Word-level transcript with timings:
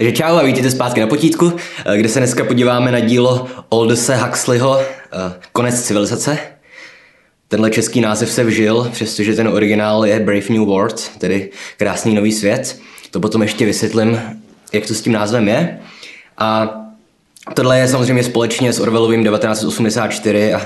Takže 0.00 0.12
čau 0.12 0.36
a 0.36 0.42
vítejte 0.42 0.70
zpátky 0.70 1.00
na 1.00 1.06
potítku, 1.06 1.52
eh, 1.84 1.96
kde 1.96 2.08
se 2.08 2.18
dneska 2.18 2.44
podíváme 2.44 2.92
na 2.92 3.00
dílo 3.00 3.46
Aldose 3.70 4.16
Huxleyho 4.16 4.80
eh, 4.80 4.86
Konec 5.52 5.82
civilizace. 5.82 6.38
Tenhle 7.48 7.70
český 7.70 8.00
název 8.00 8.30
se 8.30 8.44
vžil, 8.44 8.88
přestože 8.92 9.34
ten 9.34 9.48
originál 9.48 10.06
je 10.06 10.20
Brave 10.20 10.46
New 10.50 10.62
World, 10.62 11.10
tedy 11.18 11.50
Krásný 11.76 12.14
nový 12.14 12.32
svět. 12.32 12.78
To 13.10 13.20
potom 13.20 13.42
ještě 13.42 13.66
vysvětlím, 13.66 14.20
jak 14.72 14.86
to 14.86 14.94
s 14.94 15.00
tím 15.00 15.12
názvem 15.12 15.48
je. 15.48 15.78
A 16.38 16.76
tohle 17.54 17.78
je 17.78 17.88
samozřejmě 17.88 18.24
společně 18.24 18.72
s 18.72 18.80
Orwellovým 18.80 19.24
1984 19.24 20.54
a 20.54 20.60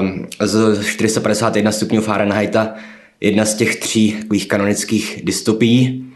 um, 0.00 0.26
z 0.40 0.84
451 0.86 1.72
stupňů 1.72 2.00
Fahrenheita 2.00 2.74
jedna 3.20 3.44
z 3.44 3.54
těch 3.54 3.76
tří 3.76 4.16
kanonických 4.48 5.20
dystopií 5.24 6.07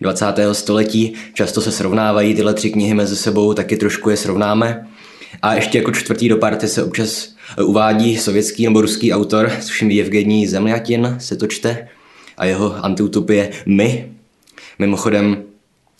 20. 0.00 0.26
století. 0.52 1.14
Často 1.34 1.60
se 1.60 1.72
srovnávají 1.72 2.34
tyhle 2.34 2.54
tři 2.54 2.70
knihy 2.70 2.94
mezi 2.94 3.16
sebou, 3.16 3.54
taky 3.54 3.76
trošku 3.76 4.10
je 4.10 4.16
srovnáme. 4.16 4.86
A 5.42 5.54
ještě 5.54 5.78
jako 5.78 5.92
čtvrtý 5.92 6.28
do 6.28 6.36
party 6.36 6.68
se 6.68 6.84
občas 6.84 7.34
uvádí 7.64 8.18
sovětský 8.18 8.64
nebo 8.64 8.80
ruský 8.80 9.12
autor, 9.12 9.52
což 9.60 9.82
je 9.82 10.04
Evgení 10.04 10.46
Zemljatin, 10.46 11.16
se 11.20 11.36
to 11.36 11.46
čte, 11.46 11.88
a 12.36 12.44
jeho 12.44 12.84
antiutopie 12.84 13.50
My. 13.66 14.12
Mimochodem 14.78 15.42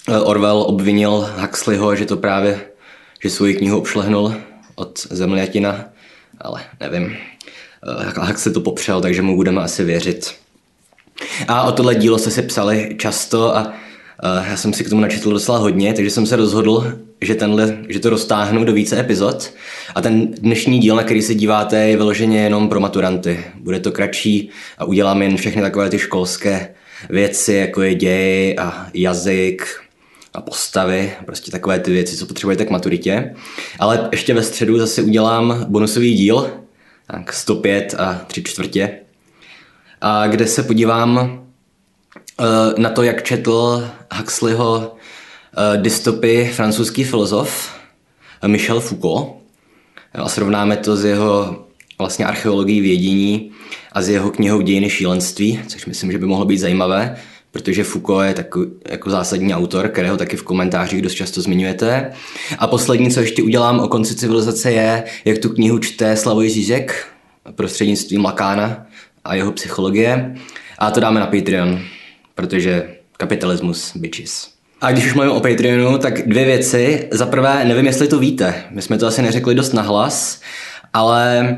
eh, 0.09 0.19
Orwell 0.19 0.65
obvinil 0.69 1.29
Huxleyho, 1.37 1.97
že 1.97 2.07
to 2.07 2.17
právě, 2.17 2.61
že 3.23 3.31
svoji 3.31 3.55
knihu 3.55 3.79
obšlehnul 3.79 4.35
od 4.75 5.07
Zemljatina, 5.11 5.85
ale 6.41 6.62
nevím. 6.81 7.17
Eh, 8.17 8.27
Huxley 8.27 8.55
to 8.55 8.61
popřel, 8.61 9.01
takže 9.01 9.23
mu 9.23 9.37
budeme 9.37 9.61
asi 9.61 9.85
věřit. 9.85 10.35
A 11.48 11.62
o 11.62 11.73
tohle 11.73 11.95
dílo 11.95 12.19
jste 12.19 12.31
si 12.31 12.42
psali 12.42 12.97
často 12.98 13.57
a 13.57 13.73
já 14.23 14.57
jsem 14.57 14.73
si 14.73 14.85
k 14.85 14.89
tomu 14.89 15.01
načetl 15.01 15.33
docela 15.33 15.59
hodně, 15.59 15.95
takže 15.95 16.11
jsem 16.11 16.27
se 16.27 16.37
rozhodl, 16.37 16.99
že, 17.21 17.35
tenhle, 17.35 17.79
že 17.89 18.01
to 18.01 18.11
roztáhnu 18.11 18.65
do 18.65 18.73
více 18.73 19.01
epizod. 19.01 19.53
A 19.95 20.01
ten 20.01 20.31
dnešní 20.31 20.79
díl, 20.79 20.97
na 20.97 21.03
který 21.03 21.23
se 21.23 21.35
díváte, 21.35 21.77
je 21.77 21.97
vyloženě 21.97 22.43
jenom 22.43 22.69
pro 22.69 22.81
maturanty. 22.81 23.45
Bude 23.61 23.81
to 23.81 23.93
kratší 23.93 24.51
a 24.79 24.85
udělám 24.85 25.23
jen 25.23 25.37
všechny 25.37 25.63
takové 25.63 25.91
ty 25.91 25.98
školské 25.98 26.75
věci, 27.11 27.53
jako 27.53 27.83
je 27.83 27.95
děj 27.95 28.57
a 28.59 28.87
jazyk 28.95 29.81
a 30.35 30.41
postavy, 30.41 31.13
prostě 31.27 31.51
takové 31.51 31.79
ty 31.79 31.91
věci, 31.91 32.17
co 32.17 32.27
potřebujete 32.27 32.65
k 32.65 32.71
maturitě. 32.71 33.35
Ale 33.79 34.09
ještě 34.13 34.35
ve 34.35 34.43
středu 34.43 34.79
zase 34.79 35.03
udělám 35.03 35.65
bonusový 35.69 36.15
díl, 36.15 36.51
tak 37.07 37.33
105 37.33 37.95
a 37.98 38.25
3 38.27 38.43
čtvrtě, 38.43 38.91
a 40.01 40.27
kde 40.27 40.47
se 40.47 40.63
podívám 40.63 41.41
Eh, 41.41 41.50
na 42.78 42.91
to, 42.91 43.02
jak 43.02 43.22
četl 43.22 43.91
Huxleyho 44.14 44.96
eh, 45.56 45.78
dystopy 45.78 46.50
francouzský 46.55 47.05
filozof 47.05 47.70
eh, 48.42 48.48
Michel 48.48 48.80
Foucault 48.80 49.36
a 50.14 50.28
srovnáme 50.28 50.77
to 50.77 50.96
s 50.96 51.05
jeho 51.05 51.64
vlastně 51.98 52.27
archeologií 52.27 52.80
vědění 52.80 53.50
a 53.92 54.02
s 54.02 54.08
jeho 54.08 54.30
knihou 54.30 54.61
Dějiny 54.61 54.91
šílenství, 54.91 55.61
což 55.66 55.86
myslím, 55.86 56.12
že 56.12 56.18
by 56.18 56.27
mohlo 56.27 56.44
být 56.44 56.58
zajímavé, 56.58 57.16
protože 57.50 57.84
Foucault 57.84 58.24
je 58.24 58.34
takový, 58.34 58.66
jako 58.88 59.11
zásadní 59.11 59.55
autor, 59.55 59.88
kterého 59.88 60.16
taky 60.16 60.36
v 60.36 60.42
komentářích 60.42 61.02
dost 61.02 61.14
často 61.14 61.42
zmiňujete. 61.42 62.12
A 62.58 62.66
poslední, 62.66 63.11
co 63.11 63.20
ještě 63.20 63.42
udělám 63.42 63.80
o 63.80 63.88
konci 63.88 64.14
civilizace, 64.14 64.72
je, 64.72 65.05
jak 65.24 65.38
tu 65.38 65.48
knihu 65.48 65.78
čte 65.78 66.16
Slavoj 66.16 66.50
Žižek 66.50 67.06
prostřednictvím 67.55 68.24
Lakána 68.24 68.86
a 69.24 69.34
jeho 69.34 69.52
psychologie. 69.52 70.34
A 70.78 70.91
to 70.91 71.00
dáme 71.00 71.20
na 71.20 71.27
Patreon 71.27 71.80
protože 72.34 72.89
kapitalismus, 73.17 73.92
bitches. 73.97 74.48
A 74.80 74.92
když 74.92 75.07
už 75.07 75.14
mluvím 75.14 75.33
o 75.33 75.41
Patreonu, 75.41 75.98
tak 75.98 76.29
dvě 76.29 76.45
věci. 76.45 77.08
Za 77.11 77.27
prvé, 77.27 77.64
nevím, 77.64 77.86
jestli 77.86 78.08
to 78.08 78.18
víte, 78.18 78.55
my 78.70 78.83
jsme 78.83 78.98
to 78.98 79.07
asi 79.07 79.23
neřekli 79.23 79.55
dost 79.55 79.73
nahlas, 79.73 80.41
ale 80.92 81.57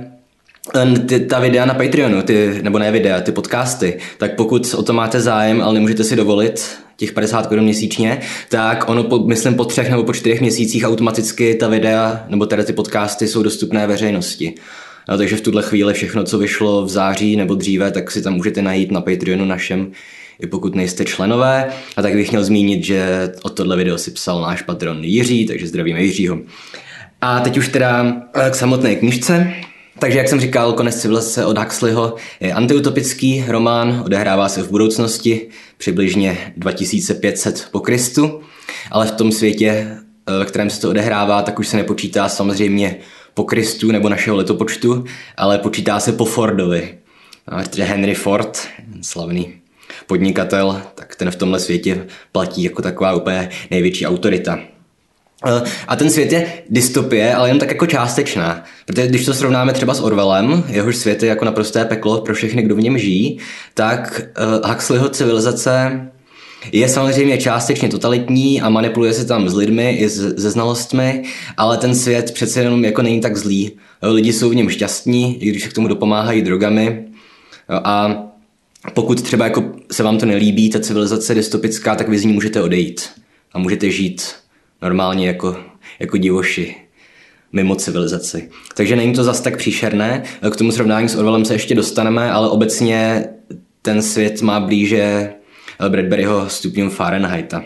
eh, 0.76 0.98
ty, 0.98 1.20
ta 1.20 1.38
videa 1.38 1.64
na 1.64 1.74
Patreonu, 1.74 2.22
ty, 2.22 2.60
nebo 2.62 2.78
ne 2.78 2.90
videa, 2.90 3.20
ty 3.20 3.32
podcasty, 3.32 3.98
tak 4.18 4.36
pokud 4.36 4.74
o 4.74 4.82
to 4.82 4.92
máte 4.92 5.20
zájem, 5.20 5.62
ale 5.62 5.74
nemůžete 5.74 6.04
si 6.04 6.16
dovolit 6.16 6.76
těch 6.96 7.12
50 7.12 7.46
korun 7.46 7.64
měsíčně, 7.64 8.20
tak 8.48 8.88
ono, 8.88 9.04
po, 9.04 9.18
myslím, 9.18 9.54
po 9.54 9.64
třech 9.64 9.90
nebo 9.90 10.04
po 10.04 10.12
čtyřech 10.12 10.40
měsících 10.40 10.84
automaticky 10.84 11.54
ta 11.54 11.68
videa, 11.68 12.24
nebo 12.28 12.46
teda 12.46 12.62
ty 12.62 12.72
podcasty 12.72 13.28
jsou 13.28 13.42
dostupné 13.42 13.86
veřejnosti. 13.86 14.54
No, 15.08 15.18
takže 15.18 15.36
v 15.36 15.40
tuhle 15.40 15.62
chvíli 15.62 15.94
všechno, 15.94 16.24
co 16.24 16.38
vyšlo 16.38 16.84
v 16.84 16.88
září 16.88 17.36
nebo 17.36 17.54
dříve, 17.54 17.90
tak 17.90 18.10
si 18.10 18.22
tam 18.22 18.34
můžete 18.34 18.62
najít 18.62 18.90
na 18.90 19.00
Patreonu 19.00 19.44
našem 19.44 19.92
i 20.42 20.46
pokud 20.46 20.74
nejste 20.74 21.04
členové. 21.04 21.72
A 21.96 22.02
tak 22.02 22.14
bych 22.14 22.30
měl 22.30 22.44
zmínit, 22.44 22.84
že 22.84 23.32
o 23.42 23.48
tohle 23.48 23.76
video 23.76 23.98
si 23.98 24.10
psal 24.10 24.42
náš 24.42 24.62
patron 24.62 25.04
Jiří, 25.04 25.46
takže 25.46 25.66
zdravíme 25.66 26.02
Jiřího. 26.02 26.38
A 27.20 27.40
teď 27.40 27.56
už 27.56 27.68
teda 27.68 28.22
eh, 28.34 28.50
k 28.50 28.54
samotné 28.54 28.96
knižce. 28.96 29.52
Takže 29.98 30.18
jak 30.18 30.28
jsem 30.28 30.40
říkal, 30.40 30.72
Konec 30.72 31.00
civilizace 31.00 31.46
od 31.46 31.58
Huxleyho 31.58 32.14
je 32.40 32.52
antiutopický 32.52 33.44
román, 33.48 34.02
odehrává 34.04 34.48
se 34.48 34.62
v 34.62 34.70
budoucnosti, 34.70 35.48
přibližně 35.78 36.52
2500 36.56 37.68
po 37.70 37.80
Kristu, 37.80 38.40
ale 38.90 39.06
v 39.06 39.10
tom 39.10 39.32
světě, 39.32 39.86
eh, 40.26 40.38
ve 40.38 40.44
kterém 40.44 40.70
se 40.70 40.80
to 40.80 40.90
odehrává, 40.90 41.42
tak 41.42 41.58
už 41.58 41.68
se 41.68 41.76
nepočítá 41.76 42.28
samozřejmě 42.28 42.96
po 43.34 43.44
Kristu 43.44 43.92
nebo 43.92 44.08
našeho 44.08 44.36
letopočtu, 44.36 45.04
ale 45.36 45.58
počítá 45.58 46.00
se 46.00 46.12
po 46.12 46.24
Fordovi. 46.24 46.98
Protože 47.44 47.84
Henry 47.84 48.14
Ford, 48.14 48.68
slavný 49.02 49.61
podnikatel, 50.06 50.82
tak 50.94 51.16
ten 51.16 51.30
v 51.30 51.36
tomhle 51.36 51.60
světě 51.60 52.06
platí 52.32 52.62
jako 52.62 52.82
taková 52.82 53.14
úplně 53.14 53.48
největší 53.70 54.06
autorita. 54.06 54.58
Eh, 55.46 55.62
a 55.88 55.96
ten 55.96 56.10
svět 56.10 56.32
je 56.32 56.52
dystopie, 56.70 57.34
ale 57.34 57.48
jen 57.48 57.58
tak 57.58 57.68
jako 57.68 57.86
částečná. 57.86 58.64
Protože 58.86 59.06
když 59.06 59.24
to 59.24 59.34
srovnáme 59.34 59.72
třeba 59.72 59.94
s 59.94 60.00
Orwellem, 60.00 60.64
jehož 60.68 60.96
svět 60.96 61.22
je 61.22 61.28
jako 61.28 61.44
naprosté 61.44 61.84
peklo 61.84 62.20
pro 62.20 62.34
všechny, 62.34 62.62
kdo 62.62 62.74
v 62.74 62.80
něm 62.80 62.98
žijí, 62.98 63.38
tak 63.74 64.22
uh, 64.62 64.70
Huxleyho 64.70 65.08
civilizace 65.08 66.00
je 66.72 66.88
samozřejmě 66.88 67.38
částečně 67.38 67.88
totalitní 67.88 68.62
a 68.62 68.68
manipuluje 68.68 69.12
se 69.12 69.24
tam 69.24 69.48
s 69.48 69.54
lidmi 69.54 69.90
i 69.90 70.08
se 70.08 70.50
znalostmi, 70.50 71.22
ale 71.56 71.76
ten 71.76 71.94
svět 71.94 72.30
přece 72.34 72.60
jenom 72.60 72.84
jako 72.84 73.02
není 73.02 73.20
tak 73.20 73.36
zlý. 73.36 73.70
Lidi 74.02 74.32
jsou 74.32 74.50
v 74.50 74.54
něm 74.54 74.68
šťastní, 74.68 75.42
i 75.42 75.50
když 75.50 75.62
se 75.62 75.68
k 75.68 75.72
tomu 75.72 75.88
dopomáhají 75.88 76.42
drogami. 76.42 77.04
A 77.68 78.22
pokud 78.94 79.22
třeba 79.22 79.44
jako 79.44 79.72
se 79.92 80.02
vám 80.02 80.18
to 80.18 80.26
nelíbí, 80.26 80.70
ta 80.70 80.80
civilizace 80.80 81.34
dystopická, 81.34 81.94
tak 81.94 82.08
vy 82.08 82.18
z 82.18 82.24
ní 82.24 82.32
můžete 82.32 82.62
odejít 82.62 83.10
a 83.52 83.58
můžete 83.58 83.90
žít 83.90 84.34
normálně 84.82 85.26
jako, 85.26 85.56
jako 86.00 86.16
divoši 86.16 86.76
mimo 87.52 87.74
civilizaci. 87.74 88.50
Takže 88.74 88.96
není 88.96 89.12
to 89.12 89.24
zas 89.24 89.40
tak 89.40 89.56
příšerné. 89.56 90.22
K 90.52 90.56
tomu 90.56 90.72
srovnání 90.72 91.08
s 91.08 91.16
Orwellem 91.16 91.44
se 91.44 91.54
ještě 91.54 91.74
dostaneme, 91.74 92.32
ale 92.32 92.48
obecně 92.48 93.24
ten 93.82 94.02
svět 94.02 94.42
má 94.42 94.60
blíže 94.60 95.32
Bradburyho 95.88 96.48
stupňům 96.48 96.90
Fahrenheita. 96.90 97.64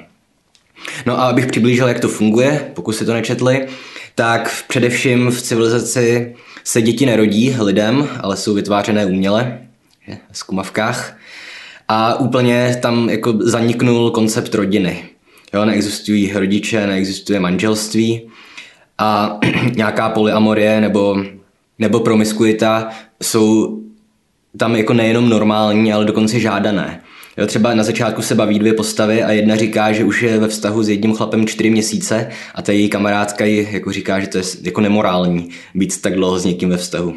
No 1.07 1.21
a 1.21 1.29
abych 1.29 1.47
přiblížil, 1.47 1.89
jak 1.89 2.01
to 2.01 2.09
funguje, 2.09 2.71
pokud 2.75 2.93
si 2.93 3.05
to 3.05 3.13
nečetli, 3.13 3.67
tak 4.15 4.65
především 4.69 5.31
v 5.31 5.43
civilizaci 5.43 6.37
se 6.65 6.83
děti 6.83 7.07
nerodí 7.07 7.57
lidem, 7.61 8.09
ale 8.21 8.37
jsou 8.37 8.55
vytvářené 8.55 9.07
uměle 9.07 9.59
v 10.33 10.39
skumavkách. 10.39 11.17
A 11.89 12.15
úplně 12.15 12.79
tam 12.83 13.11
jako 13.11 13.33
zaniknul 13.41 14.11
koncept 14.11 14.55
rodiny. 14.55 15.05
Jo, 15.55 15.65
neexistují 15.65 16.33
rodiče, 16.33 16.87
neexistuje 16.87 17.41
manželství 17.41 18.31
a 18.99 19.39
nějaká 19.77 20.09
polyamorie 20.09 20.81
nebo, 20.81 21.25
nebo 21.79 22.01
promiskuita 22.01 22.89
jsou 23.23 23.79
tam 24.57 24.77
jako 24.77 24.93
nejenom 24.93 25.29
normální, 25.29 25.93
ale 25.93 26.05
dokonce 26.05 26.41
žádané. 26.41 27.03
Jo, 27.37 27.47
třeba 27.47 27.75
na 27.75 27.83
začátku 27.83 28.23
se 28.23 28.35
baví 28.35 28.59
dvě 28.59 28.75
postavy 28.75 29.23
a 29.23 29.33
jedna 29.33 29.57
říká, 29.57 29.93
že 29.93 30.05
už 30.05 30.23
je 30.23 30.39
ve 30.39 30.49
vztahu 30.49 30.83
s 30.83 30.89
jedním 30.89 31.15
chlapem 31.15 31.47
čtyři 31.47 31.71
měsíce 31.71 32.29
a 32.55 32.63
ta 32.63 32.73
její 32.73 32.89
kamarádka 32.89 33.45
ji 33.45 33.69
jako 33.73 33.93
říká, 33.93 34.21
že 34.21 34.27
to 34.27 34.39
je 34.39 34.45
jako 34.63 34.81
nemorální 34.81 35.49
být 35.75 36.03
tak 36.03 36.15
dlouho 36.15 36.39
s 36.39 36.45
někým 36.45 36.69
ve 36.69 36.77
vztahu 36.77 37.15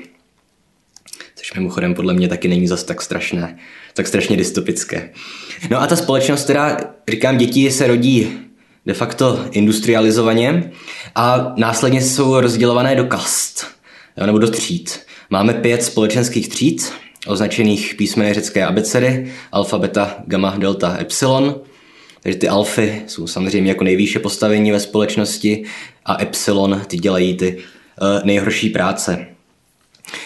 což 1.49 1.57
mimochodem 1.57 1.93
podle 1.93 2.13
mě 2.13 2.27
taky 2.27 2.47
není 2.47 2.67
zas 2.67 2.83
tak 2.83 3.01
strašné, 3.01 3.57
tak 3.93 4.07
strašně 4.07 4.37
dystopické. 4.37 5.09
No 5.69 5.81
a 5.81 5.87
ta 5.87 5.95
společnost, 5.95 6.43
která, 6.43 6.77
říkám, 7.09 7.37
děti 7.37 7.71
se 7.71 7.87
rodí 7.87 8.37
de 8.85 8.93
facto 8.93 9.45
industrializovaně 9.51 10.71
a 11.15 11.53
následně 11.57 12.01
jsou 12.01 12.41
rozdělované 12.41 12.95
do 12.95 13.03
kast, 13.03 13.67
nebo 14.25 14.37
do 14.37 14.49
tříd. 14.49 14.99
Máme 15.29 15.53
pět 15.53 15.83
společenských 15.83 16.49
tříd, 16.49 16.93
označených 17.27 17.95
písmeny 17.95 18.33
řecké 18.33 18.65
abecedy, 18.65 19.31
alfa, 19.51 19.77
beta, 19.77 20.15
gamma, 20.27 20.55
delta, 20.57 20.97
epsilon. 21.01 21.61
Takže 22.23 22.39
ty 22.39 22.47
alfy 22.47 23.01
jsou 23.07 23.27
samozřejmě 23.27 23.71
jako 23.71 23.83
nejvýše 23.83 24.19
postavení 24.19 24.71
ve 24.71 24.79
společnosti 24.79 25.63
a 26.05 26.21
epsilon 26.21 26.81
ty 26.87 26.97
dělají 26.97 27.37
ty 27.37 27.57
uh, 27.57 28.25
nejhorší 28.25 28.69
práce. 28.69 29.27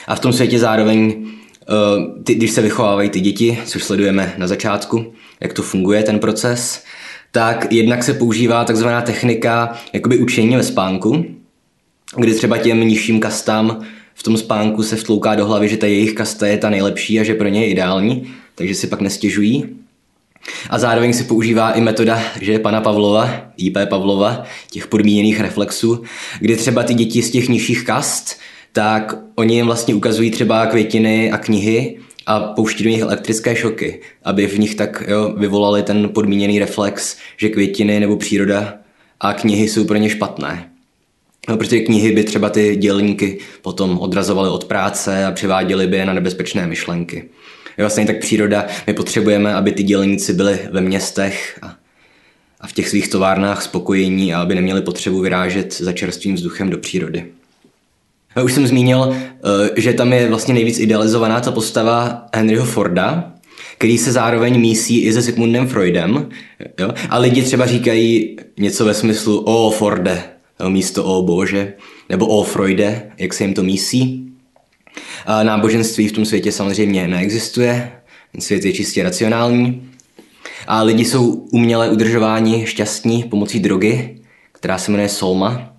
A 0.08 0.16
v 0.16 0.20
tom 0.20 0.34
světě 0.34 0.60
zároveň, 0.60 1.26
eh, 1.62 2.24
ty, 2.24 2.36
když 2.36 2.52
se 2.52 2.62
vychovávají 2.62 3.10
ty 3.10 3.20
děti, 3.20 3.58
což 3.66 3.84
sledujeme 3.84 4.34
na 4.38 4.48
začátku, 4.48 5.14
jak 5.40 5.54
to 5.54 5.62
funguje 5.62 6.04
ten 6.04 6.20
proces, 6.20 6.84
tak 7.32 7.72
jednak 7.72 8.04
se 8.04 8.14
používá 8.14 8.66
takzvaná 8.66 9.02
technika 9.02 9.78
jakoby 9.94 10.18
učení 10.18 10.56
ve 10.56 10.64
spánku, 10.64 11.26
kdy 12.18 12.34
třeba 12.34 12.58
těm 12.58 12.80
nižším 12.80 13.20
kastám 13.20 13.86
v 14.16 14.24
tom 14.24 14.38
spánku 14.38 14.84
se 14.84 14.96
vtlouká 14.96 15.36
do 15.36 15.46
hlavy, 15.46 15.70
že 15.70 15.78
ta 15.78 15.88
jejich 15.88 16.14
kasta 16.14 16.48
je 16.48 16.58
ta 16.58 16.70
nejlepší 16.70 17.20
a 17.20 17.24
že 17.24 17.34
pro 17.34 17.48
ně 17.48 17.62
je 17.62 17.68
ideální, 17.68 18.34
takže 18.56 18.76
si 18.76 18.88
pak 18.88 19.02
nestěžují. 19.02 19.66
A 20.70 20.80
zároveň 20.80 21.14
se 21.14 21.24
používá 21.24 21.72
i 21.72 21.82
metoda, 21.82 22.22
že 22.42 22.60
pana 22.60 22.82
Pavlova, 22.82 23.48
IP 23.58 23.78
Pavlova, 23.90 24.44
těch 24.72 24.88
podmíněných 24.88 25.40
reflexů, 25.40 26.04
kdy 26.40 26.56
třeba 26.56 26.84
ty 26.84 26.94
děti 26.94 27.22
z 27.22 27.32
těch 27.32 27.50
nižších 27.50 27.84
kast, 27.84 28.40
tak 28.74 29.16
oni 29.36 29.56
jim 29.56 29.66
vlastně 29.66 29.96
ukazují 29.96 30.32
třeba 30.32 30.66
květiny 30.66 31.32
a 31.32 31.38
knihy 31.38 31.98
a 32.26 32.40
pouští 32.40 32.84
do 32.84 32.90
nich 32.90 33.02
elektrické 33.02 33.56
šoky, 33.56 34.02
aby 34.24 34.48
v 34.48 34.60
nich 34.60 34.76
tak 34.76 35.04
jo, 35.08 35.34
vyvolali 35.38 35.84
ten 35.84 36.10
podmíněný 36.10 36.60
reflex, 36.60 37.18
že 37.38 37.50
květiny 37.50 38.00
nebo 38.00 38.18
příroda 38.18 38.74
a 39.20 39.34
knihy 39.34 39.68
jsou 39.68 39.86
pro 39.86 39.98
ně 39.98 40.10
špatné. 40.10 40.70
No, 41.50 41.58
protože 41.58 41.80
knihy 41.80 42.12
by 42.12 42.24
třeba 42.24 42.50
ty 42.50 42.76
dělníky 42.76 43.40
potom 43.62 44.00
odrazovaly 44.00 44.50
od 44.50 44.66
práce 44.66 45.26
a 45.26 45.32
přiváděly 45.32 45.88
by 45.88 45.98
je 45.98 46.06
na 46.06 46.14
nebezpečné 46.14 46.68
myšlenky. 46.68 47.30
Jo, 47.78 47.84
vlastně 47.84 48.06
tak 48.06 48.20
příroda, 48.20 48.68
my 48.88 48.94
potřebujeme, 48.94 49.54
aby 49.54 49.72
ty 49.72 49.84
dělníci 49.84 50.34
byli 50.34 50.60
ve 50.72 50.82
městech 50.82 51.60
a, 51.62 51.76
a 52.62 52.68
v 52.68 52.74
těch 52.74 52.90
svých 52.90 53.08
továrnách 53.08 53.62
spokojení 53.62 54.34
a 54.34 54.42
aby 54.42 54.56
neměli 54.56 54.82
potřebu 54.82 55.20
vyrážet 55.20 55.74
za 55.74 55.92
čerstvým 55.92 56.36
vzduchem 56.36 56.70
do 56.70 56.78
přírody. 56.78 57.26
Já 58.36 58.44
už 58.44 58.54
jsem 58.54 58.68
zmínil, 58.68 59.16
eh, 59.16 59.82
že 59.82 59.94
tam 59.94 60.14
je 60.14 60.30
vlastně 60.30 60.54
nejvíc 60.54 60.80
idealizovaná 60.80 61.40
ta 61.40 61.52
postava 61.52 62.26
Henryho 62.36 62.66
Forda, 62.66 63.34
který 63.78 63.98
se 63.98 64.12
zároveň 64.12 64.60
mísí 64.60 65.02
i 65.02 65.14
se 65.14 65.22
Sigmundem 65.22 65.68
Freudem. 65.68 66.30
Jo? 66.80 66.90
A 67.10 67.18
lidi 67.18 67.42
třeba 67.42 67.66
říkají 67.66 68.38
něco 68.60 68.86
ve 68.86 68.94
smyslu 68.94 69.40
o 69.40 69.72
Forde, 69.72 70.24
místo 70.70 71.06
o 71.06 71.22
Bože, 71.22 71.74
nebo 72.10 72.28
o 72.28 72.44
Freude, 72.44 73.12
jak 73.18 73.34
se 73.34 73.44
jim 73.44 73.54
to 73.54 73.64
mísí. 73.64 74.30
A 75.26 75.44
náboženství 75.44 76.08
v 76.08 76.12
tom 76.12 76.26
světě 76.26 76.52
samozřejmě 76.52 77.08
neexistuje, 77.08 77.92
ten 78.32 78.42
svět 78.42 78.66
je 78.66 78.74
čistě 78.74 79.04
racionální. 79.04 79.90
A 80.68 80.84
lidi 80.84 81.06
jsou 81.06 81.32
uměle 81.32 81.90
udržováni 81.90 82.66
šťastní 82.66 83.24
pomocí 83.24 83.60
drogy, 83.60 84.18
která 84.52 84.78
se 84.78 84.92
jmenuje 84.92 85.10
Solma. 85.10 85.73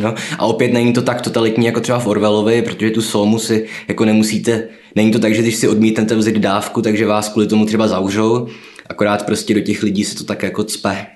No, 0.00 0.14
a 0.38 0.46
opět 0.46 0.72
není 0.72 0.92
to 0.92 1.02
tak 1.02 1.22
totalitní 1.22 1.66
jako 1.66 1.80
třeba 1.80 1.98
v 1.98 2.06
Orwellovi, 2.06 2.62
protože 2.62 2.90
tu 2.90 3.02
Solmu 3.02 3.38
si 3.38 3.66
jako 3.88 4.04
nemusíte, 4.04 4.68
není 4.94 5.10
to 5.10 5.18
tak, 5.18 5.34
že 5.34 5.42
když 5.42 5.56
si 5.56 5.68
odmítnete 5.68 6.14
vzít 6.14 6.36
dávku, 6.36 6.82
takže 6.82 7.06
vás 7.06 7.28
kvůli 7.28 7.46
tomu 7.46 7.66
třeba 7.66 7.88
zavřou, 7.88 8.48
akorát 8.86 9.26
prostě 9.26 9.54
do 9.54 9.60
těch 9.60 9.82
lidí 9.82 10.04
se 10.04 10.16
to 10.16 10.24
tak 10.24 10.42
jako 10.42 10.64
cpe 10.64 11.06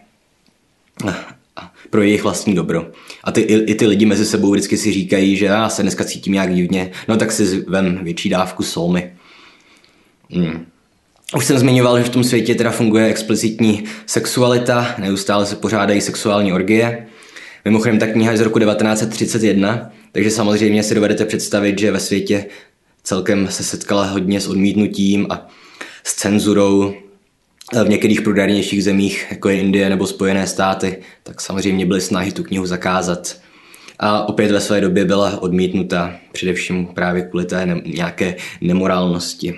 pro 1.91 2.03
jejich 2.03 2.23
vlastní 2.23 2.55
dobro. 2.55 2.87
A 3.25 3.33
ty, 3.33 3.41
i, 3.41 3.55
i 3.55 3.75
ty 3.75 3.87
lidi 3.87 4.07
mezi 4.07 4.27
sebou 4.27 4.51
vždycky 4.51 4.77
si 4.77 4.93
říkají, 4.93 5.37
že 5.37 5.47
já 5.47 5.69
se 5.69 5.83
dneska 5.83 6.05
cítím 6.05 6.33
nějak 6.33 6.55
divně, 6.55 6.91
no 7.09 7.17
tak 7.17 7.33
si 7.33 7.65
vem 7.67 8.01
větší 8.03 8.29
dávku 8.29 8.63
solmy. 8.63 9.13
Hmm. 10.31 10.67
Už 11.37 11.45
jsem 11.45 11.59
zmiňoval, 11.59 11.99
že 11.99 12.05
v 12.05 12.09
tom 12.09 12.25
světě 12.25 12.55
teda 12.55 12.71
funguje 12.71 13.07
explicitní 13.07 13.85
sexualita, 14.07 14.95
neustále 14.99 15.47
se 15.47 15.57
pořádají 15.57 16.01
sexuální 16.01 16.53
orgie. 16.53 17.07
Mimochodem 17.65 17.99
ta 17.99 18.07
kniha 18.07 18.33
je 18.33 18.39
z 18.39 18.41
roku 18.41 18.59
1931, 18.59 19.93
takže 20.13 20.31
samozřejmě 20.31 20.83
si 20.83 20.95
dovedete 20.95 21.25
představit, 21.25 21.79
že 21.79 21.93
ve 21.93 22.01
světě 22.01 22.47
celkem 23.03 23.49
se 23.51 23.65
setkala 23.65 24.07
hodně 24.07 24.41
s 24.41 24.49
odmítnutím 24.49 25.27
a 25.31 25.49
s 26.05 26.15
cenzurou, 26.15 26.95
v 27.85 27.89
některých 27.89 28.21
prudárnějších 28.21 28.85
zemích, 28.85 29.27
jako 29.31 29.49
je 29.49 29.59
Indie 29.59 29.91
nebo 29.91 30.07
Spojené 30.07 30.47
státy, 30.47 31.03
tak 31.23 31.41
samozřejmě 31.41 31.87
byly 31.87 32.01
snahy 32.01 32.33
tu 32.33 32.43
knihu 32.43 32.67
zakázat. 32.67 33.37
A 33.99 34.29
opět 34.29 34.51
ve 34.51 34.61
své 34.61 34.81
době 34.81 35.05
byla 35.05 35.43
odmítnuta, 35.43 36.17
především 36.33 36.87
právě 36.87 37.23
kvůli 37.23 37.45
té 37.45 37.67
ne- 37.67 37.83
nějaké 37.85 38.37
nemorálnosti. 38.61 39.55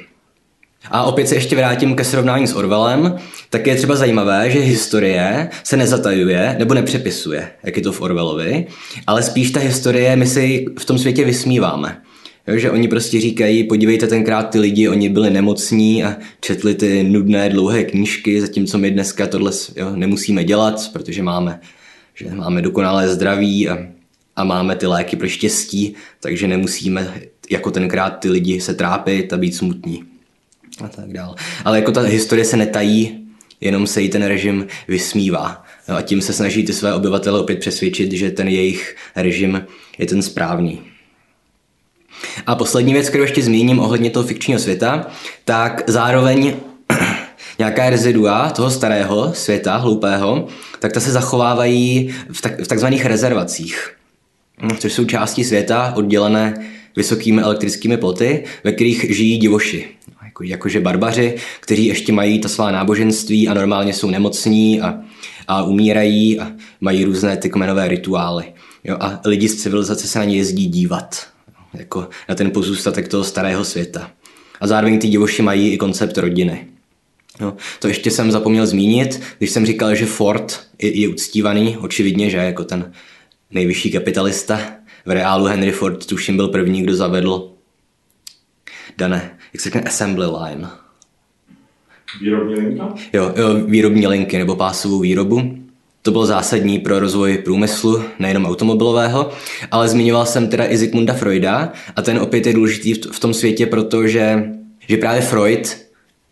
A 0.90 1.02
opět 1.02 1.28
se 1.28 1.34
ještě 1.34 1.56
vrátím 1.56 1.94
ke 1.94 2.04
srovnání 2.04 2.46
s 2.46 2.54
Orwellem, 2.54 3.16
tak 3.50 3.66
je 3.66 3.76
třeba 3.76 3.96
zajímavé, 3.96 4.50
že 4.50 4.58
historie 4.58 5.50
se 5.64 5.76
nezatajuje 5.76 6.56
nebo 6.58 6.75
nepřepisuje, 6.75 7.50
jak 7.62 7.76
je 7.76 7.82
to 7.82 7.92
v 7.92 8.00
Orwellovi, 8.00 8.66
ale 9.06 9.22
spíš 9.22 9.50
ta 9.50 9.60
historie 9.60 10.16
my 10.16 10.26
si 10.26 10.66
v 10.78 10.84
tom 10.84 10.98
světě 10.98 11.25
vysmíváme. 11.25 12.00
Jo, 12.46 12.58
že 12.58 12.70
oni 12.70 12.88
prostě 12.88 13.20
říkají, 13.20 13.64
podívejte 13.64 14.06
tenkrát 14.06 14.42
ty 14.42 14.58
lidi, 14.58 14.88
oni 14.88 15.08
byli 15.08 15.31
nemocní 15.31 16.04
a 16.04 16.16
četli 16.40 16.75
ty 16.75 17.02
nudné 17.02 17.48
dlouhé 17.48 17.84
knížky, 17.84 18.40
zatímco 18.40 18.78
my 18.78 18.90
dneska 18.90 19.26
tohle 19.26 19.52
jo, 19.76 19.96
nemusíme 19.96 20.44
dělat, 20.44 20.90
protože 20.92 21.22
máme, 21.22 21.60
že 22.14 22.31
máme 22.34 22.62
dokonalé 22.62 23.08
zdraví 23.08 23.69
a, 23.69 23.78
a 24.36 24.44
máme 24.44 24.76
ty 24.76 24.86
léky 24.86 25.16
pro 25.16 25.28
štěstí, 25.28 25.94
takže 26.20 26.48
nemusíme 26.48 27.14
jako 27.50 27.70
tenkrát 27.70 28.10
ty 28.10 28.28
lidi 28.28 28.60
se 28.60 28.75
trápit 28.75 29.32
a 29.32 29.36
být 29.36 29.54
smutní. 29.54 30.13
A 30.80 30.88
tak 30.88 31.12
dál. 31.12 31.34
Ale 31.64 31.78
jako 31.78 31.92
ta 31.92 32.00
historie 32.00 32.44
se 32.44 32.56
netají, 32.56 33.26
jenom 33.60 33.86
se 33.86 34.00
jí 34.00 34.08
ten 34.08 34.22
režim 34.22 34.66
vysmívá. 34.88 35.64
a 35.88 36.02
tím 36.02 36.20
se 36.20 36.32
snaží 36.32 36.64
ty 36.64 36.72
své 36.72 36.94
obyvatele 36.94 37.40
opět 37.40 37.58
přesvědčit, 37.58 38.12
že 38.12 38.30
ten 38.30 38.48
jejich 38.48 38.96
režim 39.16 39.66
je 39.98 40.06
ten 40.06 40.22
správný. 40.22 40.82
A 42.46 42.54
poslední 42.54 42.92
věc, 42.92 43.08
kterou 43.08 43.24
ještě 43.24 43.42
zmíním 43.42 43.78
ohledně 43.78 44.10
toho 44.10 44.26
fikčního 44.26 44.60
světa, 44.60 45.06
tak 45.44 45.82
zároveň 45.86 46.56
nějaká 47.58 47.90
rezidua 47.90 48.50
toho 48.50 48.70
starého 48.70 49.32
světa, 49.34 49.76
hloupého, 49.76 50.48
tak 50.78 50.92
ta 50.92 51.00
se 51.00 51.12
zachovávají 51.12 52.14
v, 52.32 52.40
tak, 52.40 52.60
v 52.60 52.68
takzvaných 52.68 53.06
rezervacích, 53.06 53.96
což 54.78 54.92
jsou 54.92 55.04
části 55.04 55.44
světa 55.44 55.92
oddělené 55.96 56.66
vysokými 56.96 57.42
elektrickými 57.42 57.96
ploty, 57.96 58.44
ve 58.64 58.72
kterých 58.72 59.16
žijí 59.16 59.38
divoši, 59.38 59.88
jako, 60.34 60.44
jakože 60.44 60.81
barbaři, 60.81 61.36
kteří 61.60 61.86
ještě 61.86 62.12
mají 62.12 62.38
ta 62.38 62.48
svá 62.48 62.70
náboženství 62.70 63.48
a 63.48 63.54
normálně 63.54 63.92
jsou 63.92 64.10
nemocní 64.10 64.81
a, 64.81 65.00
a 65.48 65.62
umírají 65.62 66.40
a 66.40 66.52
mají 66.81 67.04
různé 67.04 67.36
ty 67.36 67.50
kmenové 67.50 67.88
rituály. 67.88 68.44
Jo, 68.84 68.96
a 69.00 69.20
lidi 69.25 69.48
z 69.48 69.62
civilizace 69.62 70.06
se 70.06 70.19
na 70.19 70.25
ně 70.25 70.36
jezdí 70.36 70.66
dívat 70.66 71.26
jako 71.75 72.08
na 72.28 72.34
ten 72.34 72.50
pozůstatek 72.50 73.08
toho 73.08 73.25
starého 73.25 73.64
světa. 73.64 74.10
A 74.60 74.67
zároveň 74.67 74.98
ty 74.98 75.08
divoši 75.08 75.43
mají 75.43 75.69
i 75.70 75.76
koncept 75.76 76.19
rodiny. 76.19 76.67
No, 77.41 77.56
to 77.79 77.88
ještě 77.88 78.10
jsem 78.10 78.31
zapomněl 78.31 78.67
zmínit, 78.67 79.20
když 79.38 79.50
jsem 79.50 79.67
říkal, 79.67 79.94
že 79.94 80.06
Ford 80.06 80.60
je, 80.82 81.00
je 81.00 81.08
uctívaný, 81.08 81.76
očividně, 81.76 82.31
že 82.31 82.36
jako 82.36 82.64
ten 82.64 82.93
nejvyšší 83.50 83.91
kapitalista. 83.91 84.60
V 85.06 85.10
reálu 85.10 85.44
Henry 85.44 85.70
Ford 85.70 86.06
tuším 86.06 86.36
byl 86.36 86.48
první, 86.48 86.82
kdo 86.82 86.96
zavedl 86.96 87.50
dané, 88.98 89.38
jak 89.55 89.61
se 89.61 89.70
řekne, 89.70 89.81
assembly 89.81 90.27
line. 90.27 90.69
Výrobní 92.20 92.55
linka? 92.55 92.94
Jo, 93.13 93.32
jo, 93.37 93.55
výrobní 93.67 94.06
linky 94.06 94.39
nebo 94.39 94.56
pásovou 94.56 94.99
výrobu. 94.99 95.58
To 96.03 96.11
bylo 96.11 96.27
zásadní 96.27 96.79
pro 96.79 96.99
rozvoj 96.99 97.39
průmyslu, 97.39 98.05
nejenom 98.19 98.46
automobilového, 98.46 99.31
ale 99.70 99.89
zmiňoval 99.89 100.27
jsem 100.27 100.49
teda 100.49 100.67
i 100.67 100.77
Zygmunda 100.77 101.15
Freuda 101.15 101.73
a 101.96 102.03
ten 102.03 102.19
opět 102.19 102.46
je 102.46 102.53
důležitý 102.53 102.94
v 102.94 103.20
tom 103.20 103.34
světě, 103.34 103.67
protože 103.67 104.44
že 104.89 104.96
právě 104.96 105.23
Freud, 105.23 105.77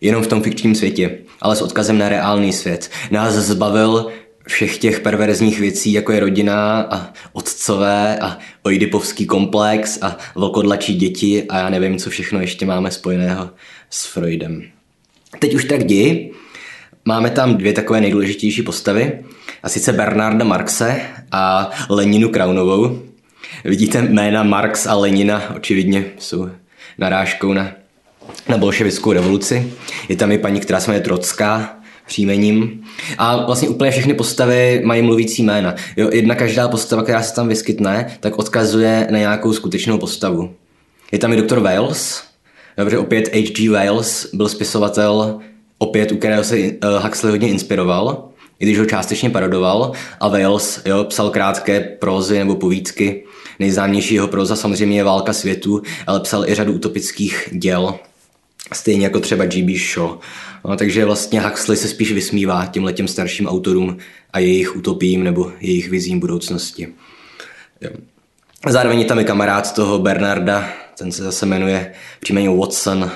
jenom 0.01 0.23
v 0.23 0.27
tom 0.27 0.43
fikčním 0.43 0.75
světě, 0.75 1.17
ale 1.41 1.55
s 1.55 1.61
odkazem 1.61 1.97
na 1.97 2.09
reálný 2.09 2.53
svět, 2.53 2.89
nás 3.11 3.33
zbavil 3.33 4.11
všech 4.47 4.77
těch 4.77 4.99
perverzních 4.99 5.59
věcí, 5.59 5.93
jako 5.93 6.11
je 6.11 6.19
rodina 6.19 6.81
a 6.81 7.13
otcové 7.33 8.19
a 8.19 8.37
oidipovský 8.63 9.25
komplex 9.25 9.99
a 10.01 10.17
vlkodlačí 10.35 10.95
děti 10.95 11.43
a 11.49 11.57
já 11.57 11.69
nevím, 11.69 11.97
co 11.97 12.09
všechno 12.09 12.41
ještě 12.41 12.65
máme 12.65 12.91
spojeného 12.91 13.49
s 13.89 14.05
Freudem. 14.05 14.63
Teď 15.39 15.53
už 15.53 15.65
tak 15.65 15.81
jdi, 15.81 16.31
máme 17.05 17.29
tam 17.29 17.57
dvě 17.57 17.73
takové 17.73 18.01
nejdůležitější 18.01 18.61
postavy 18.61 19.19
a 19.63 19.69
sice 19.69 19.93
Bernarda 19.93 20.45
Marxe 20.45 21.01
a 21.31 21.71
Leninu 21.89 22.29
Kraunovou. 22.29 23.01
Vidíte 23.65 24.01
jména 24.01 24.43
Marx 24.43 24.87
a 24.87 24.95
Lenina, 24.95 25.55
očividně 25.55 26.05
jsou 26.19 26.49
narážkou 26.97 27.53
na, 27.53 27.71
na 28.49 28.57
bolševickou 28.57 29.13
revoluci. 29.13 29.73
Je 30.09 30.15
tam 30.15 30.31
i 30.31 30.37
paní, 30.37 30.59
která 30.59 30.79
se 30.79 30.91
jmenuje 30.91 31.03
Trocká, 31.03 31.82
příjmením. 32.07 32.83
A 33.17 33.45
vlastně 33.45 33.69
úplně 33.69 33.91
všechny 33.91 34.13
postavy 34.13 34.81
mají 34.85 35.01
mluvící 35.01 35.43
jména. 35.43 35.75
Jo, 35.97 36.09
jedna 36.13 36.35
každá 36.35 36.67
postava, 36.67 37.03
která 37.03 37.23
se 37.23 37.35
tam 37.35 37.47
vyskytne, 37.47 38.17
tak 38.19 38.39
odkazuje 38.39 39.07
na 39.11 39.17
nějakou 39.17 39.53
skutečnou 39.53 39.97
postavu. 39.97 40.53
Je 41.11 41.19
tam 41.19 41.33
i 41.33 41.35
doktor 41.35 41.59
Wales, 41.59 42.23
dobře, 42.77 42.97
opět 42.97 43.27
H.G. 43.27 43.69
Wales 43.69 44.29
byl 44.33 44.49
spisovatel, 44.49 45.39
opět 45.77 46.11
u 46.11 46.17
kterého 46.17 46.43
se 46.43 46.57
uh, 46.57 47.03
Huxley 47.03 47.31
hodně 47.31 47.49
inspiroval 47.49 48.33
i 48.63 48.65
když 48.65 48.79
ho 48.79 48.85
částečně 48.85 49.29
parodoval 49.29 49.91
a 50.19 50.27
Wales 50.27 50.81
jo, 50.85 51.03
psal 51.03 51.29
krátké 51.29 51.79
prózy 51.79 52.39
nebo 52.39 52.55
povídky. 52.55 53.23
Nejznámější 53.59 54.15
jeho 54.15 54.27
proza 54.27 54.55
samozřejmě 54.55 54.97
je 54.97 55.03
Válka 55.03 55.33
světu, 55.33 55.81
ale 56.07 56.19
psal 56.19 56.49
i 56.49 56.55
řadu 56.55 56.73
utopických 56.73 57.49
děl. 57.51 57.95
Stejně 58.73 59.03
jako 59.03 59.19
třeba 59.19 59.45
G.B. 59.45 59.73
Shaw. 59.77 60.09
No, 60.65 60.77
takže 60.77 61.05
vlastně 61.05 61.41
Huxley 61.41 61.77
se 61.77 61.87
spíš 61.87 62.11
vysmívá 62.11 62.65
těm 62.65 62.83
letěm 62.83 63.07
starším 63.07 63.47
autorům 63.47 63.97
a 64.33 64.39
jejich 64.39 64.75
utopím 64.75 65.23
nebo 65.23 65.51
jejich 65.59 65.89
vizím 65.89 66.19
budoucnosti. 66.19 66.87
Zároveň 68.67 68.99
je 68.99 69.05
tam 69.05 69.19
i 69.19 69.25
kamarád 69.25 69.75
toho 69.75 69.99
Bernarda, 69.99 70.69
ten 70.97 71.11
se 71.11 71.23
zase 71.23 71.45
jmenuje 71.45 71.93
příjmení 72.19 72.57
Watson, 72.57 73.11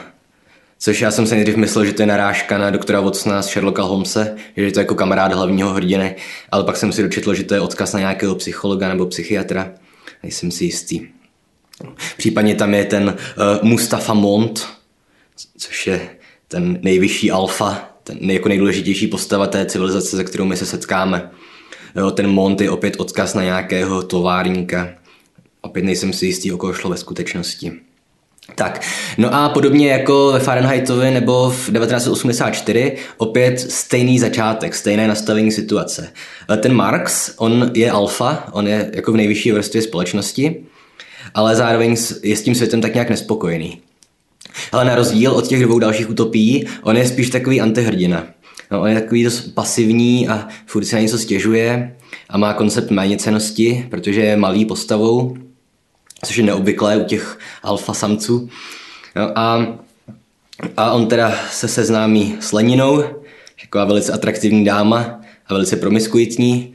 což 0.80 1.02
já 1.02 1.12
jsem 1.12 1.28
si 1.28 1.36
nejdřív 1.36 1.56
myslel, 1.56 1.86
že 1.86 1.94
to 1.94 2.02
je 2.02 2.06
narážka 2.06 2.58
na 2.58 2.70
doktora 2.70 3.02
Watsona 3.02 3.42
z 3.42 3.48
Sherlocka 3.48 3.82
Holmese, 3.82 4.38
že 4.58 4.64
je 4.64 4.72
to 4.72 4.80
jako 4.80 4.96
kamarád 4.96 5.34
hlavního 5.34 5.74
hrdiny, 5.74 6.16
ale 6.52 6.64
pak 6.64 6.78
jsem 6.78 6.92
si 6.92 7.04
dočetl, 7.04 7.34
že 7.34 7.44
to 7.44 7.54
je 7.54 7.62
odkaz 7.62 7.94
na 7.94 8.00
nějakého 8.00 8.36
psychologa 8.36 8.88
nebo 8.88 9.06
psychiatra. 9.06 9.72
Nejsem 10.24 10.52
si 10.52 10.66
jistý. 10.66 11.08
Případně 12.18 12.56
tam 12.56 12.74
je 12.74 12.86
ten 12.86 13.04
uh, 13.08 13.70
Mustafa 13.70 14.14
Mont, 14.14 14.68
což 15.58 15.88
je 15.88 16.10
ten 16.48 16.80
nejvyšší 16.82 17.32
alfa, 17.32 17.90
ten 18.04 18.32
jako 18.32 18.50
nejdůležitější 18.50 19.08
postava 19.08 19.48
té 19.48 19.66
civilizace, 19.66 20.18
se 20.18 20.24
kterou 20.24 20.46
my 20.46 20.58
se 20.58 20.66
setkáme. 20.66 21.32
Jo, 21.96 22.12
ten 22.12 22.28
Mont 22.28 22.62
je 22.62 22.70
opět 22.70 22.96
odkaz 22.98 23.34
na 23.34 23.44
nějakého 23.44 24.04
továrníka. 24.04 24.90
Opět 25.62 25.86
nejsem 25.86 26.14
si 26.14 26.26
jistý, 26.26 26.52
o 26.52 26.58
koho 26.58 26.74
šlo 26.74 26.90
ve 26.90 26.98
skutečnosti. 26.98 27.72
Tak, 28.56 28.82
no 29.18 29.34
a 29.34 29.50
podobně 29.50 29.92
jako 29.92 30.32
ve 30.34 30.40
Fahrenheitovi 30.40 31.12
nebo 31.12 31.50
v 31.50 31.72
1984, 31.72 32.98
opět 33.18 33.60
stejný 33.60 34.20
začátek, 34.20 34.76
stejné 34.76 35.08
nastavení 35.08 35.52
situace. 35.52 36.14
Ten 36.60 36.74
Marx, 36.74 37.34
on 37.38 37.72
je 37.74 37.92
alfa, 37.92 38.48
on 38.52 38.68
je 38.68 38.92
jako 38.96 39.12
v 39.12 39.16
nejvyšší 39.16 39.52
vrstvě 39.52 39.82
společnosti, 39.82 40.66
ale 41.34 41.56
zároveň 41.56 41.96
je 42.24 42.36
s 42.36 42.42
tím 42.42 42.56
světem 42.56 42.82
tak 42.82 42.94
nějak 42.94 43.10
nespokojený. 43.10 43.82
Ale 44.72 44.86
na 44.86 44.96
rozdíl 44.96 45.32
od 45.32 45.48
těch 45.48 45.64
dvou 45.64 45.80
dalších 45.80 46.10
utopií, 46.10 46.66
on 46.82 46.98
je 46.98 47.08
spíš 47.08 47.30
takový 47.30 47.62
antihrdina. 47.62 48.28
No, 48.72 48.82
on 48.82 48.88
je 48.88 49.02
takový 49.02 49.24
dost 49.24 49.42
pasivní 49.42 50.28
a 50.28 50.48
furt 50.66 50.86
se 50.86 50.96
na 50.96 51.02
něco 51.02 51.18
stěžuje 51.18 51.96
a 52.30 52.38
má 52.38 52.54
koncept 52.54 52.92
méněcenosti, 52.92 53.88
protože 53.90 54.22
je 54.22 54.38
malý 54.38 54.66
postavou, 54.66 55.38
což 56.26 56.38
je 56.38 56.44
neobvyklé 56.44 56.98
u 56.98 57.04
těch 57.04 57.40
alfa 57.64 57.94
samců. 57.94 58.50
No, 59.16 59.38
a, 59.38 59.78
a 60.78 60.92
on 60.92 61.08
teda 61.08 61.36
se 61.52 61.68
seznámí 61.68 62.36
s 62.40 62.52
Leninou, 62.52 63.04
taková 63.62 63.86
velice 63.86 64.14
atraktivní 64.14 64.66
dáma 64.66 65.20
a 65.48 65.54
velice 65.54 65.76
promiskuitní 65.76 66.74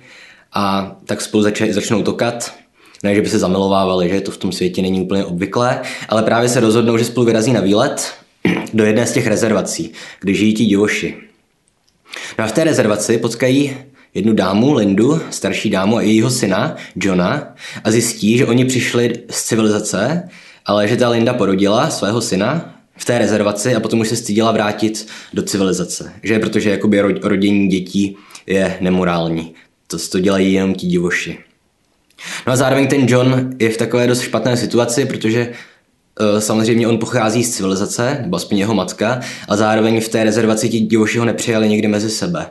a 0.52 0.96
tak 1.04 1.20
spolu 1.20 1.42
zač- 1.42 1.70
začnou 1.70 2.02
tokat 2.02 2.54
ne, 3.02 3.14
že 3.14 3.22
by 3.22 3.28
se 3.28 3.38
zamilovávali, 3.38 4.08
že 4.08 4.20
to 4.20 4.30
v 4.30 4.36
tom 4.36 4.52
světě 4.52 4.82
není 4.82 5.00
úplně 5.00 5.24
obvyklé, 5.24 5.80
ale 6.08 6.22
právě 6.22 6.48
se 6.48 6.60
rozhodnou, 6.60 6.98
že 6.98 7.04
spolu 7.04 7.26
vyrazí 7.26 7.52
na 7.52 7.60
výlet 7.60 8.12
do 8.74 8.84
jedné 8.84 9.06
z 9.06 9.12
těch 9.12 9.26
rezervací, 9.26 9.92
kde 10.20 10.34
žijí 10.34 10.54
ti 10.54 10.64
divoši. 10.64 11.16
No 12.38 12.44
a 12.44 12.48
v 12.48 12.52
té 12.52 12.64
rezervaci 12.64 13.18
potkají 13.18 13.76
jednu 14.14 14.32
dámu, 14.32 14.74
Lindu, 14.74 15.20
starší 15.30 15.70
dámu 15.70 15.96
a 15.96 16.02
jejího 16.02 16.30
syna, 16.30 16.76
Johna, 16.96 17.54
a 17.84 17.90
zjistí, 17.90 18.38
že 18.38 18.46
oni 18.46 18.64
přišli 18.64 19.12
z 19.30 19.42
civilizace, 19.42 20.28
ale 20.66 20.88
že 20.88 20.96
ta 20.96 21.08
Linda 21.08 21.34
porodila 21.34 21.90
svého 21.90 22.20
syna 22.20 22.74
v 22.96 23.04
té 23.04 23.18
rezervaci 23.18 23.74
a 23.74 23.80
potom 23.80 24.00
už 24.00 24.08
se 24.08 24.16
stydila 24.16 24.52
vrátit 24.52 25.06
do 25.32 25.42
civilizace. 25.42 26.12
Že 26.22 26.38
protože 26.38 26.70
jakoby 26.70 27.00
rodění 27.00 27.68
dětí 27.68 28.16
je 28.46 28.76
nemorální. 28.80 29.54
To, 29.86 29.98
to 30.10 30.20
dělají 30.20 30.52
jenom 30.52 30.74
ti 30.74 30.86
divoši. 30.86 31.38
No 32.46 32.52
a 32.52 32.56
zároveň 32.56 32.86
ten 32.86 33.08
John 33.08 33.50
je 33.58 33.68
v 33.68 33.76
takové 33.76 34.06
dost 34.06 34.20
špatné 34.20 34.56
situaci, 34.56 35.04
protože 35.04 35.48
uh, 35.48 36.38
samozřejmě 36.40 36.88
on 36.88 36.98
pochází 36.98 37.44
z 37.44 37.56
civilizace, 37.56 38.18
nebo 38.22 38.36
aspoň 38.36 38.58
jeho 38.58 38.74
matka, 38.74 39.20
a 39.48 39.56
zároveň 39.56 40.00
v 40.00 40.08
té 40.08 40.24
rezervaci 40.24 40.68
ti 40.68 40.80
divoši 40.80 41.18
ho 41.18 41.24
nepřijali 41.24 41.68
někdy 41.68 41.88
mezi 41.88 42.10
sebe. 42.10 42.46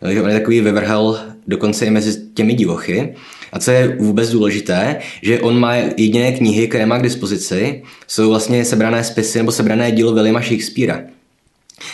Takže 0.00 0.22
on 0.22 0.28
je 0.28 0.38
takový 0.38 0.60
vyvrhel 0.60 1.20
dokonce 1.46 1.86
i 1.86 1.90
mezi 1.90 2.22
těmi 2.34 2.54
divochy. 2.54 3.14
A 3.52 3.58
co 3.58 3.70
je 3.70 3.96
vůbec 4.00 4.30
důležité, 4.30 4.98
že 5.22 5.40
on 5.40 5.58
má 5.58 5.74
jediné 5.74 6.32
knihy, 6.32 6.68
které 6.68 6.86
má 6.86 6.98
k 6.98 7.02
dispozici, 7.02 7.82
jsou 8.08 8.28
vlastně 8.28 8.64
sebrané 8.64 9.04
spisy 9.04 9.38
nebo 9.38 9.52
sebrané 9.52 9.92
dílo 9.92 10.12
Williama 10.12 10.40
Shakespearea. 10.40 11.00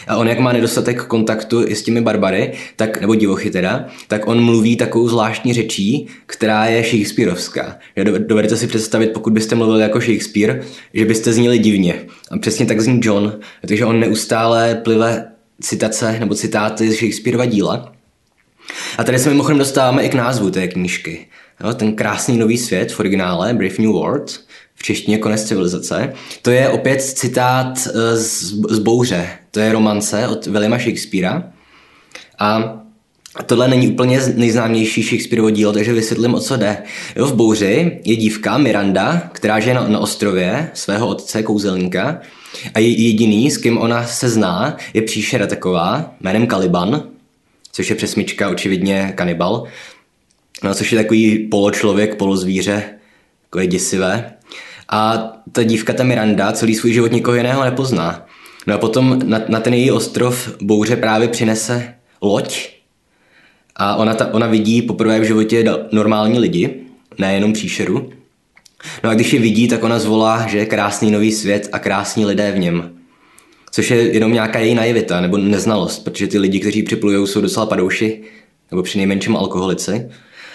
A 0.07 0.17
on 0.17 0.29
jak 0.29 0.39
má 0.39 0.53
nedostatek 0.53 1.05
kontaktu 1.05 1.65
i 1.67 1.75
s 1.75 1.83
těmi 1.83 2.01
barbary, 2.01 2.53
tak, 2.77 3.01
nebo 3.01 3.15
divochy 3.15 3.51
teda, 3.51 3.87
tak 4.09 4.27
on 4.27 4.45
mluví 4.45 4.77
takovou 4.77 5.09
zvláštní 5.09 5.53
řečí, 5.53 6.07
která 6.27 6.67
je 6.67 6.83
Shakespeareovská. 6.83 7.79
Dovedete 8.19 8.57
si 8.57 8.67
představit, 8.67 9.11
pokud 9.13 9.33
byste 9.33 9.55
mluvili 9.55 9.83
jako 9.83 10.01
Shakespeare, 10.01 10.63
že 10.95 11.05
byste 11.05 11.33
zněli 11.33 11.59
divně. 11.59 11.95
A 12.31 12.39
přesně 12.39 12.67
tak 12.67 12.81
zní 12.81 13.01
John, 13.03 13.39
takže 13.61 13.85
on 13.85 14.01
neustále 14.01 14.75
plive 14.75 15.25
citace 15.61 16.17
nebo 16.21 16.35
citáty 16.35 16.91
z 16.91 16.99
Shakespeareova 16.99 17.45
díla. 17.45 17.93
A 18.99 19.05
tady 19.05 19.19
se 19.19 19.29
mimochodem 19.29 19.59
dostáváme 19.59 20.03
i 20.03 20.09
k 20.09 20.15
názvu 20.15 20.51
té 20.51 20.69
knížky. 20.69 21.27
Jo, 21.65 21.75
ten 21.75 21.93
krásný 21.95 22.37
nový 22.37 22.59
svět 22.59 22.93
v 22.93 23.01
originále, 23.01 23.55
Brave 23.55 23.75
New 23.79 23.91
World, 23.91 24.41
v 24.75 24.83
češtině 24.83 25.19
Konec 25.19 25.45
civilizace. 25.45 26.13
To 26.43 26.51
je 26.51 26.69
opět 26.69 27.03
citát 27.03 27.89
eh, 27.89 28.17
z, 28.17 28.55
z 28.71 28.79
Bouře, 28.79 29.29
to 29.59 29.63
je 29.63 29.73
romance 29.73 30.29
od 30.29 30.47
Williama 30.47 30.79
Shakespearea. 30.79 31.43
A 32.39 32.81
tohle 33.47 33.69
není 33.69 33.89
úplně 33.89 34.21
nejznámější 34.35 35.03
Shakespeareovo 35.03 35.51
dílo, 35.51 35.73
takže 35.73 35.93
vysvětlím, 35.93 36.35
o 36.35 36.41
co 36.41 36.57
jde. 36.57 36.83
Jo, 37.17 37.27
v 37.27 37.35
Bouři 37.35 38.01
je 38.05 38.17
dívka 38.17 38.59
Miranda, 38.59 39.31
která 39.33 39.61
žije 39.61 39.75
na, 39.75 39.89
na 39.89 39.99
ostrově 39.99 40.71
svého 40.75 41.09
otce 41.09 41.43
kouzelníka 41.43 42.21
a 42.75 42.79
jediný, 42.79 43.51
s 43.51 43.57
kým 43.57 43.79
ona 43.79 44.07
se 44.07 44.29
zná, 44.29 44.77
je 44.95 45.03
příšera 45.03 45.47
taková 45.47 46.15
jménem 46.21 46.47
Kaliban, 46.47 47.03
což 47.73 47.91
je 47.91 47.97
přesmička 47.97 48.49
očividně 48.49 49.13
kanibal, 49.17 49.65
no, 50.65 50.75
což 50.75 50.93
je 50.93 50.99
takový 50.99 51.39
poločlověk, 51.39 52.15
polozvíře, 52.15 52.85
takové 53.43 53.67
děsivé. 53.67 54.33
A 54.89 55.33
ta 55.53 55.63
dívka, 55.63 55.93
ta 55.93 56.05
Miranda, 56.05 56.53
celý 56.53 56.75
svůj 56.75 56.93
život 56.93 57.13
nikoho 57.13 57.37
jiného 57.37 57.65
nepozná. 57.65 58.28
No 58.67 58.75
a 58.75 58.79
potom 58.79 59.23
na, 59.25 59.41
na 59.49 59.61
ten 59.61 59.75
její 59.75 59.91
ostrov 59.91 60.57
bouře 60.63 60.97
právě 60.97 61.29
přinese 61.29 61.95
loď 62.23 62.69
a 63.77 63.97
ona, 63.97 64.15
ta, 64.15 64.35
ona 64.35 64.47
vidí 64.47 64.83
poprvé 64.83 65.21
v 65.21 65.25
životě 65.25 65.65
normální 65.93 66.39
lidi, 66.39 66.81
nejenom 67.19 67.53
příšeru. 67.53 68.13
No 69.05 69.11
a 69.11 69.15
když 69.15 69.33
je 69.33 69.41
vidí, 69.41 69.69
tak 69.69 69.85
ona 69.85 69.99
zvolá, 69.99 70.47
že 70.47 70.59
je 70.59 70.67
krásný 70.67 71.11
nový 71.11 71.33
svět 71.33 71.69
a 71.73 71.79
krásní 71.79 72.27
lidé 72.27 72.53
v 72.53 72.59
něm. 72.59 72.93
Což 73.71 73.91
je 73.91 73.97
jenom 73.97 74.33
nějaká 74.33 74.59
její 74.59 74.75
naivita 74.75 75.21
nebo 75.21 75.37
neznalost, 75.37 76.05
protože 76.05 76.27
ty 76.27 76.39
lidi, 76.39 76.61
kteří 76.61 76.83
připlujou, 76.83 77.27
jsou 77.27 77.41
docela 77.41 77.67
padouši, 77.67 78.23
nebo 78.71 78.83
při 78.83 78.99
nejmenším 78.99 79.37
alkoholici. 79.37 80.11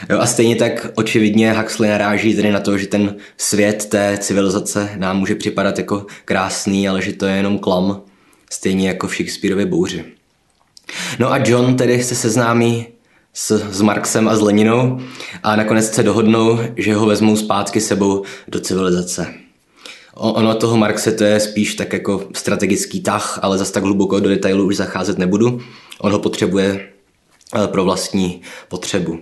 Jo, 0.10 0.20
a 0.20 0.26
stejně 0.26 0.56
tak 0.56 0.88
očividně 0.96 1.54
Huxley 1.54 1.90
naráží 1.90 2.36
tedy 2.36 2.52
na 2.52 2.60
to, 2.60 2.78
že 2.78 2.88
ten 2.88 3.16
svět 3.38 3.86
té 3.86 4.18
civilizace 4.18 4.90
nám 4.98 5.20
může 5.20 5.36
připadat 5.36 5.78
jako 5.78 6.06
krásný, 6.26 6.90
ale 6.90 7.02
že 7.02 7.14
to 7.14 7.26
je 7.26 7.36
jenom 7.36 7.60
klam, 7.60 8.02
stejně 8.52 8.88
jako 8.88 9.08
v 9.08 9.16
Shakespeareově 9.16 9.66
bouři. 9.66 10.06
No 11.20 11.32
a 11.32 11.38
John 11.38 11.76
tedy 11.76 12.04
se 12.04 12.16
seznámí 12.16 12.88
s, 13.34 13.70
s 13.72 13.82
Marxem 13.82 14.28
a 14.28 14.36
s 14.36 14.42
Leninou 14.42 15.00
a 15.44 15.56
nakonec 15.56 15.94
se 15.94 16.04
dohodnou, 16.04 16.60
že 16.78 16.96
ho 16.96 17.06
vezmou 17.06 17.36
zpátky 17.36 17.82
sebou 17.82 18.24
do 18.48 18.60
civilizace. 18.60 19.34
Ono 20.16 20.56
toho 20.56 20.78
Marxe 20.78 21.12
to 21.12 21.24
je 21.24 21.40
spíš 21.40 21.76
tak 21.76 21.94
jako 21.94 22.28
strategický 22.34 23.02
tah, 23.02 23.40
ale 23.42 23.58
zas 23.58 23.72
tak 23.72 23.84
hluboko 23.84 24.20
do 24.20 24.30
detailu 24.30 24.66
už 24.66 24.76
zacházet 24.76 25.18
nebudu. 25.18 25.62
On 26.02 26.12
ho 26.12 26.20
potřebuje 26.20 26.93
pro 27.68 27.84
vlastní 27.84 28.42
potřebu. 28.68 29.20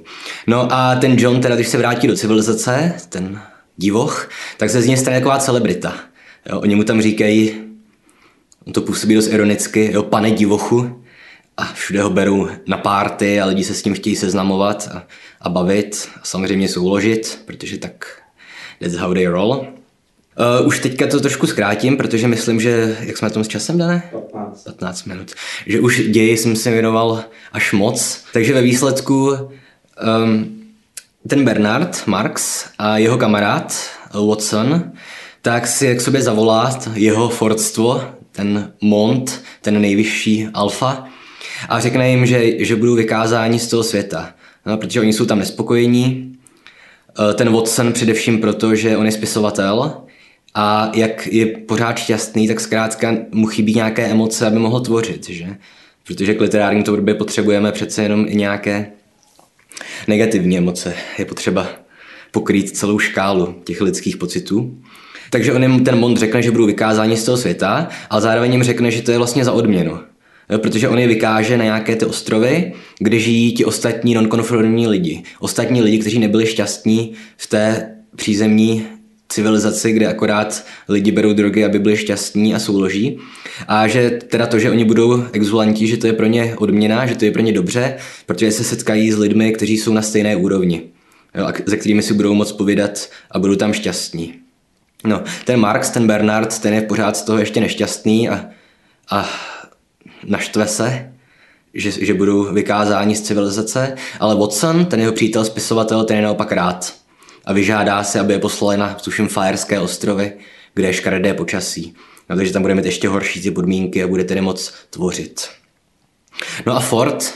No 0.48 0.74
a 0.74 0.96
ten 0.96 1.16
John, 1.20 1.42
teda 1.42 1.56
když 1.56 1.68
se 1.68 1.78
vrátí 1.78 2.08
do 2.08 2.16
civilizace, 2.16 2.94
ten 3.10 3.42
divoch, 3.78 4.30
tak 4.58 4.70
se 4.70 4.82
z 4.82 4.88
něj 4.88 4.98
stane 4.98 5.20
taková 5.20 5.38
celebrita. 5.38 5.96
Jo, 6.50 6.60
oni 6.60 6.76
mu 6.76 6.84
tam 6.84 7.02
říkají, 7.02 7.56
on 8.68 8.74
to 8.74 8.82
působí 8.82 9.16
dost 9.16 9.28
ironicky, 9.28 9.90
jo, 9.94 10.04
pane 10.04 10.32
divochu, 10.32 11.04
a 11.58 11.74
všude 11.74 12.02
ho 12.02 12.10
berou 12.10 12.48
na 12.68 12.78
párty 12.78 13.42
a 13.42 13.46
lidi 13.46 13.64
se 13.64 13.74
s 13.74 13.84
ním 13.84 13.94
chtějí 13.94 14.16
seznamovat 14.16 14.90
a, 14.94 15.08
a 15.42 15.50
bavit 15.50 16.10
a 16.16 16.20
samozřejmě 16.24 16.70
souložit, 16.70 17.40
protože 17.46 17.78
tak 17.78 18.22
that's 18.80 18.96
how 18.96 19.14
they 19.14 19.28
roll. 19.28 19.68
Uh, 20.40 20.68
už 20.68 20.80
teďka 20.80 21.08
to 21.08 21.20
trošku 21.20 21.48
zkrátím, 21.48 21.98
protože 21.98 22.28
myslím, 22.28 22.62
že, 22.62 22.98
jak 23.00 23.18
jsme 23.18 23.26
na 23.26 23.34
tom 23.34 23.44
s 23.44 23.48
časem, 23.48 23.78
dané? 23.78 24.04
15. 24.32 24.64
15 24.64 25.06
minut. 25.06 25.32
Že 25.68 25.80
už 25.80 26.02
ději 26.10 26.38
jsem 26.38 26.56
se 26.56 26.72
věnoval 26.72 27.24
až 27.52 27.74
moc. 27.74 28.24
Takže 28.34 28.54
ve 28.54 28.62
výsledku 28.62 29.30
um, 29.30 30.62
ten 31.28 31.46
Bernard 31.46 32.04
Marx 32.06 32.66
a 32.80 32.98
jeho 32.98 33.18
kamarád 33.18 33.76
Watson 34.28 34.92
tak 35.42 35.68
si 35.68 35.96
k 35.96 36.02
sobě 36.02 36.22
zavolá 36.22 36.80
jeho 36.94 37.30
fordstvo, 37.30 38.04
ten 38.32 38.74
Mont, 38.82 39.42
ten 39.62 39.82
nejvyšší 39.82 40.48
alfa 40.54 41.08
a 41.70 41.80
řekne 41.80 42.10
jim, 42.10 42.26
že, 42.26 42.66
že 42.66 42.76
budou 42.76 42.96
vykázáni 42.96 43.60
z 43.60 43.68
toho 43.68 43.84
světa. 43.84 44.34
No, 44.66 44.78
protože 44.78 45.02
oni 45.02 45.14
jsou 45.14 45.26
tam 45.26 45.40
nespokojení. 45.40 46.36
Eh, 47.30 47.34
ten 47.34 47.54
Watson 47.54 47.94
především 47.94 48.42
proto, 48.42 48.76
že 48.76 48.98
on 48.98 49.06
je 49.06 49.12
spisovatel 49.12 50.02
a 50.54 50.92
jak 50.96 51.28
je 51.28 51.46
pořád 51.46 51.98
šťastný, 51.98 52.48
tak 52.48 52.60
zkrátka 52.60 53.16
mu 53.32 53.48
chybí 53.48 53.76
nějaké 53.76 54.06
emoce, 54.06 54.48
aby 54.48 54.60
mohl 54.60 54.80
tvořit, 54.80 55.30
že? 55.30 55.48
Protože 56.08 56.34
k 56.34 56.42
literární 56.42 56.84
tvorbě 56.84 57.14
potřebujeme 57.14 57.72
přece 57.72 58.04
jenom 58.04 58.26
i 58.28 58.36
nějaké 58.36 58.92
negativní 60.08 60.58
emoce. 60.58 60.94
Je 61.20 61.26
potřeba 61.26 61.68
pokrýt 62.32 62.78
celou 62.78 63.00
škálu 63.00 63.56
těch 63.64 63.82
lidských 63.82 64.18
pocitů. 64.18 64.78
Takže 65.30 65.54
on 65.54 65.64
jim 65.64 65.84
ten 65.84 66.00
Mond 66.00 66.18
řekne, 66.18 66.42
že 66.42 66.52
budou 66.52 66.66
vykázáni 66.66 67.18
z 67.18 67.24
toho 67.24 67.38
světa, 67.38 67.88
ale 68.10 68.22
zároveň 68.22 68.52
jim 68.52 68.64
řekne, 68.64 68.92
že 68.92 69.02
to 69.02 69.12
je 69.12 69.18
vlastně 69.18 69.46
za 69.46 69.52
odměnu. 69.52 70.00
Protože 70.58 70.90
on 70.90 71.00
je 71.00 71.08
vykáže 71.08 71.58
na 71.58 71.64
nějaké 71.64 71.96
ty 71.96 72.06
ostrovy, 72.06 72.74
kde 73.00 73.20
žijí 73.20 73.54
ti 73.54 73.66
ostatní 73.66 74.14
nonkonformní 74.14 74.88
lidi. 74.88 75.24
Ostatní 75.40 75.82
lidi, 75.82 76.00
kteří 76.00 76.20
nebyli 76.20 76.46
šťastní 76.46 77.14
v 77.38 77.48
té 77.48 77.96
přízemní 78.16 78.86
civilizaci, 79.32 79.92
kde 79.92 80.08
akorát 80.08 80.66
lidi 80.90 81.12
berou 81.12 81.34
drogy, 81.34 81.66
aby 81.66 81.80
byli 81.80 81.98
šťastní 81.98 82.56
a 82.56 82.60
souloží. 82.60 83.20
A 83.68 83.88
že 83.88 84.10
teda 84.10 84.48
to, 84.48 84.60
že 84.60 84.72
oni 84.72 84.86
budou 84.86 85.24
exulanti, 85.34 85.88
že 85.88 85.98
to 85.98 86.08
je 86.08 86.14
pro 86.14 86.26
ně 86.26 86.56
odměna, 86.58 87.06
že 87.06 87.16
to 87.16 87.26
je 87.26 87.32
pro 87.32 87.42
ně 87.42 87.54
dobře, 87.54 87.96
protože 88.26 88.52
se 88.52 88.64
setkají 88.64 89.12
s 89.12 89.18
lidmi, 89.18 89.52
kteří 89.52 89.78
jsou 89.78 89.94
na 89.94 90.02
stejné 90.02 90.36
úrovni, 90.36 90.84
jo, 91.36 91.46
a 91.46 91.54
se 91.70 91.78
kterými 91.78 92.04
si 92.04 92.14
budou 92.14 92.34
moc 92.34 92.52
povídat 92.52 93.10
a 93.32 93.40
budou 93.40 93.56
tam 93.56 93.74
šťastní. 93.74 94.34
No, 95.06 95.24
ten 95.46 95.60
Marx, 95.60 95.90
ten 95.90 96.08
Bernard, 96.08 96.60
ten 96.60 96.74
je 96.74 96.82
pořád 96.82 97.18
z 97.18 97.22
toho 97.22 97.40
ještě 97.40 97.60
nešťastný 97.60 98.30
a, 98.30 98.46
a 99.12 99.30
naštve 100.24 100.68
se, 100.68 101.12
že, 101.74 101.92
že 101.92 102.14
budou 102.14 102.54
vykázáni 102.54 103.16
z 103.16 103.22
civilizace, 103.22 103.96
ale 104.20 104.36
Watson, 104.36 104.86
ten 104.86 105.00
jeho 105.00 105.14
přítel 105.14 105.46
spisovatel, 105.46 106.04
ten 106.04 106.18
je 106.18 106.24
naopak 106.24 106.52
rád 106.52 107.01
a 107.46 107.54
vyžádá 107.54 108.04
se, 108.04 108.20
aby 108.20 108.34
je 108.34 108.40
poslali 108.40 108.78
na, 108.78 108.94
tuším, 108.94 109.28
Fajerské 109.28 109.80
ostrovy, 109.80 110.34
kde 110.74 110.88
je 110.88 110.94
škaredé 110.94 111.34
počasí. 111.34 111.96
No, 112.30 112.36
takže 112.36 112.54
tam 112.54 112.62
bude 112.62 112.76
mít 112.76 112.86
ještě 112.86 113.08
horší 113.08 113.42
ty 113.42 113.52
podmínky 113.52 114.04
a 114.04 114.08
bude 114.08 114.24
tedy 114.24 114.42
moc 114.42 114.74
tvořit. 114.90 115.50
No 116.66 116.76
a 116.76 116.80
Ford, 116.80 117.34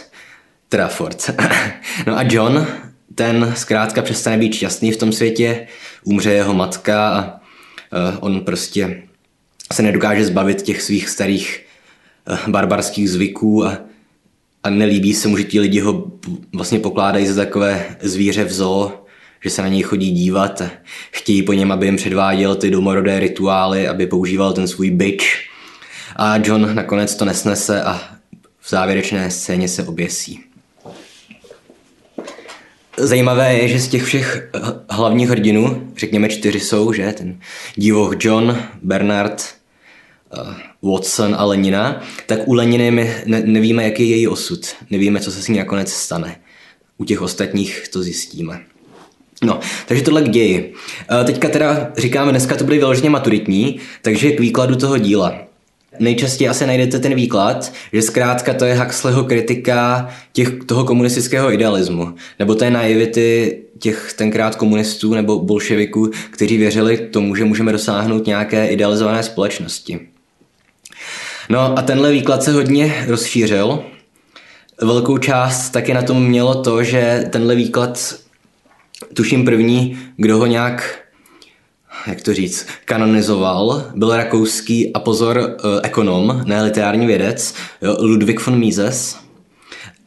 teda 0.70 0.88
Ford, 0.88 1.30
no 2.08 2.18
a 2.18 2.24
John, 2.30 2.68
ten 3.16 3.54
zkrátka 3.56 4.02
přestane 4.02 4.38
být 4.38 4.54
šťastný 4.54 4.92
v 4.92 4.98
tom 4.98 5.12
světě, 5.12 5.68
umře 6.04 6.32
jeho 6.32 6.54
matka 6.54 7.10
a 7.10 7.24
uh, 7.24 8.18
on 8.20 8.42
prostě 8.42 9.04
se 9.74 9.82
nedokáže 9.82 10.26
zbavit 10.26 10.62
těch 10.62 10.82
svých 10.82 11.10
starých 11.10 11.66
uh, 12.30 12.38
barbarských 12.48 13.10
zvyků 13.10 13.66
a, 13.66 13.78
a 14.64 14.70
nelíbí 14.70 15.14
se 15.14 15.28
mu, 15.28 15.38
že 15.38 15.44
ti 15.44 15.60
lidi 15.60 15.80
ho 15.80 16.12
vlastně 16.54 16.80
pokládají 16.80 17.28
za 17.28 17.42
takové 17.42 17.98
zvíře 18.02 18.44
v 18.44 18.54
zoo, 18.54 19.05
že 19.44 19.50
se 19.50 19.62
na 19.62 19.68
něj 19.68 19.82
chodí 19.82 20.12
dívat, 20.12 20.62
chtějí 21.12 21.44
po 21.44 21.54
něm, 21.54 21.72
aby 21.72 21.86
jim 21.86 21.96
předváděl 21.96 22.56
ty 22.56 22.72
domorodé 22.72 23.20
rituály, 23.20 23.88
aby 23.88 24.08
používal 24.08 24.54
ten 24.54 24.68
svůj 24.68 24.92
byč. 24.92 25.50
A 26.16 26.38
John 26.38 26.76
nakonec 26.76 27.16
to 27.16 27.26
nesnese 27.26 27.84
a 27.84 28.02
v 28.60 28.70
závěrečné 28.70 29.32
scéně 29.32 29.68
se 29.68 29.84
oběsí. 29.84 30.40
Zajímavé 32.98 33.54
je, 33.54 33.68
že 33.68 33.80
z 33.80 33.88
těch 33.88 34.04
všech 34.04 34.50
hlavních 34.90 35.30
hrdinů, 35.30 35.92
řekněme 35.98 36.30
čtyři 36.30 36.60
jsou, 36.60 36.94
že 36.94 37.14
ten 37.14 37.40
divoch 37.76 38.16
John, 38.20 38.58
Bernard, 38.82 39.44
eh, 40.34 40.56
Watson 40.82 41.36
a 41.38 41.46
Lenina, 41.46 42.02
tak 42.26 42.48
u 42.48 42.54
Leniny 42.54 42.92
my 42.92 43.16
ne, 43.26 43.42
nevíme, 43.46 43.84
jaký 43.84 44.10
je 44.10 44.16
její 44.16 44.28
osud. 44.28 44.76
Nevíme, 44.90 45.20
co 45.20 45.32
se 45.32 45.42
s 45.42 45.48
ní 45.48 45.58
nakonec 45.58 45.94
stane. 45.94 46.40
U 46.98 47.06
těch 47.06 47.22
ostatních 47.22 47.88
to 47.88 48.04
zjistíme. 48.04 48.62
No, 49.44 49.60
takže 49.88 50.04
tohle 50.04 50.22
k 50.22 50.30
ději. 50.30 50.74
Eh, 51.22 51.24
teďka 51.24 51.50
teda 51.50 51.92
říkáme, 51.98 52.32
dneska 52.32 52.56
to 52.56 52.64
byly 52.64 52.78
vyloženě 52.78 53.10
maturitní, 53.10 53.80
takže 54.02 54.32
k 54.32 54.40
výkladu 54.40 54.76
toho 54.76 54.98
díla. 54.98 55.36
Nejčastěji 56.00 56.50
asi 56.50 56.68
najdete 56.68 57.00
ten 57.00 57.16
výklad, 57.16 57.74
že 57.94 58.02
zkrátka 58.02 58.54
to 58.54 58.66
je 58.66 58.76
Huxleyho 58.76 59.24
kritika 59.24 60.10
těch, 60.34 60.50
toho 60.66 60.84
komunistického 60.84 61.54
idealismu, 61.54 62.14
nebo 62.40 62.56
té 62.56 62.70
naivity 62.70 63.58
těch 63.80 64.14
tenkrát 64.14 64.56
komunistů 64.56 65.14
nebo 65.14 65.40
bolševiků, 65.40 66.12
kteří 66.32 66.58
věřili 66.58 66.98
tomu, 66.98 67.36
že 67.36 67.44
můžeme 67.44 67.72
dosáhnout 67.72 68.28
nějaké 68.28 68.68
idealizované 68.68 69.24
společnosti. 69.24 70.00
No 71.50 71.80
a 71.80 71.82
tenhle 71.82 72.12
výklad 72.12 72.44
se 72.44 72.52
hodně 72.52 73.06
rozšířil. 73.08 73.84
Velkou 74.82 75.18
část 75.18 75.70
taky 75.70 75.94
na 75.94 76.02
tom 76.02 76.26
mělo 76.26 76.64
to, 76.64 76.84
že 76.84 77.26
tenhle 77.30 77.56
výklad 77.56 78.16
tuším 79.14 79.46
první, 79.46 80.00
kdo 80.18 80.38
ho 80.38 80.46
nějak 80.46 81.06
jak 82.08 82.22
to 82.22 82.34
říct, 82.34 82.68
kanonizoval, 82.86 83.92
byl 83.96 84.18
rakouský 84.18 84.94
a 84.94 85.00
pozor 85.00 85.58
eh, 85.58 85.80
ekonom, 85.84 86.42
ne 86.46 86.64
literární 86.64 87.06
vědec, 87.06 87.54
Ludwig 88.00 88.46
von 88.46 88.60
Mises. 88.60 89.18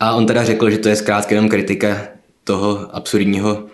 A 0.01 0.14
on 0.14 0.27
teda 0.27 0.44
řekl, 0.44 0.70
že 0.70 0.79
to 0.79 0.88
je 0.88 0.96
zkrátka 0.96 1.35
jenom 1.35 1.48
kritika 1.48 2.09
toho 2.44 2.96
absurdního 2.96 3.66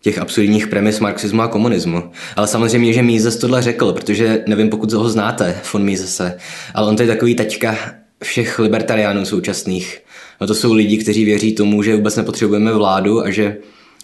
těch 0.00 0.18
absurdních 0.18 0.66
premis 0.66 1.00
marxismu 1.00 1.42
a 1.42 1.48
komunismu. 1.48 2.10
Ale 2.36 2.46
samozřejmě, 2.46 2.92
že 2.92 3.02
Mises 3.02 3.36
tohle 3.36 3.62
řekl, 3.62 3.92
protože 3.92 4.44
nevím, 4.46 4.70
pokud 4.70 4.92
ho 4.92 5.08
znáte, 5.08 5.60
von 5.72 5.84
Misese, 5.84 6.38
ale 6.74 6.88
on 6.88 6.96
to 6.96 7.02
je 7.02 7.08
takový 7.08 7.34
taťka 7.34 7.76
všech 8.22 8.58
libertariánů 8.58 9.24
současných. 9.24 10.00
No 10.40 10.46
to 10.46 10.54
jsou 10.54 10.72
lidi, 10.72 10.98
kteří 10.98 11.24
věří 11.24 11.54
tomu, 11.54 11.82
že 11.82 11.96
vůbec 11.96 12.16
nepotřebujeme 12.16 12.72
vládu 12.72 13.24
a 13.24 13.30
že 13.30 13.56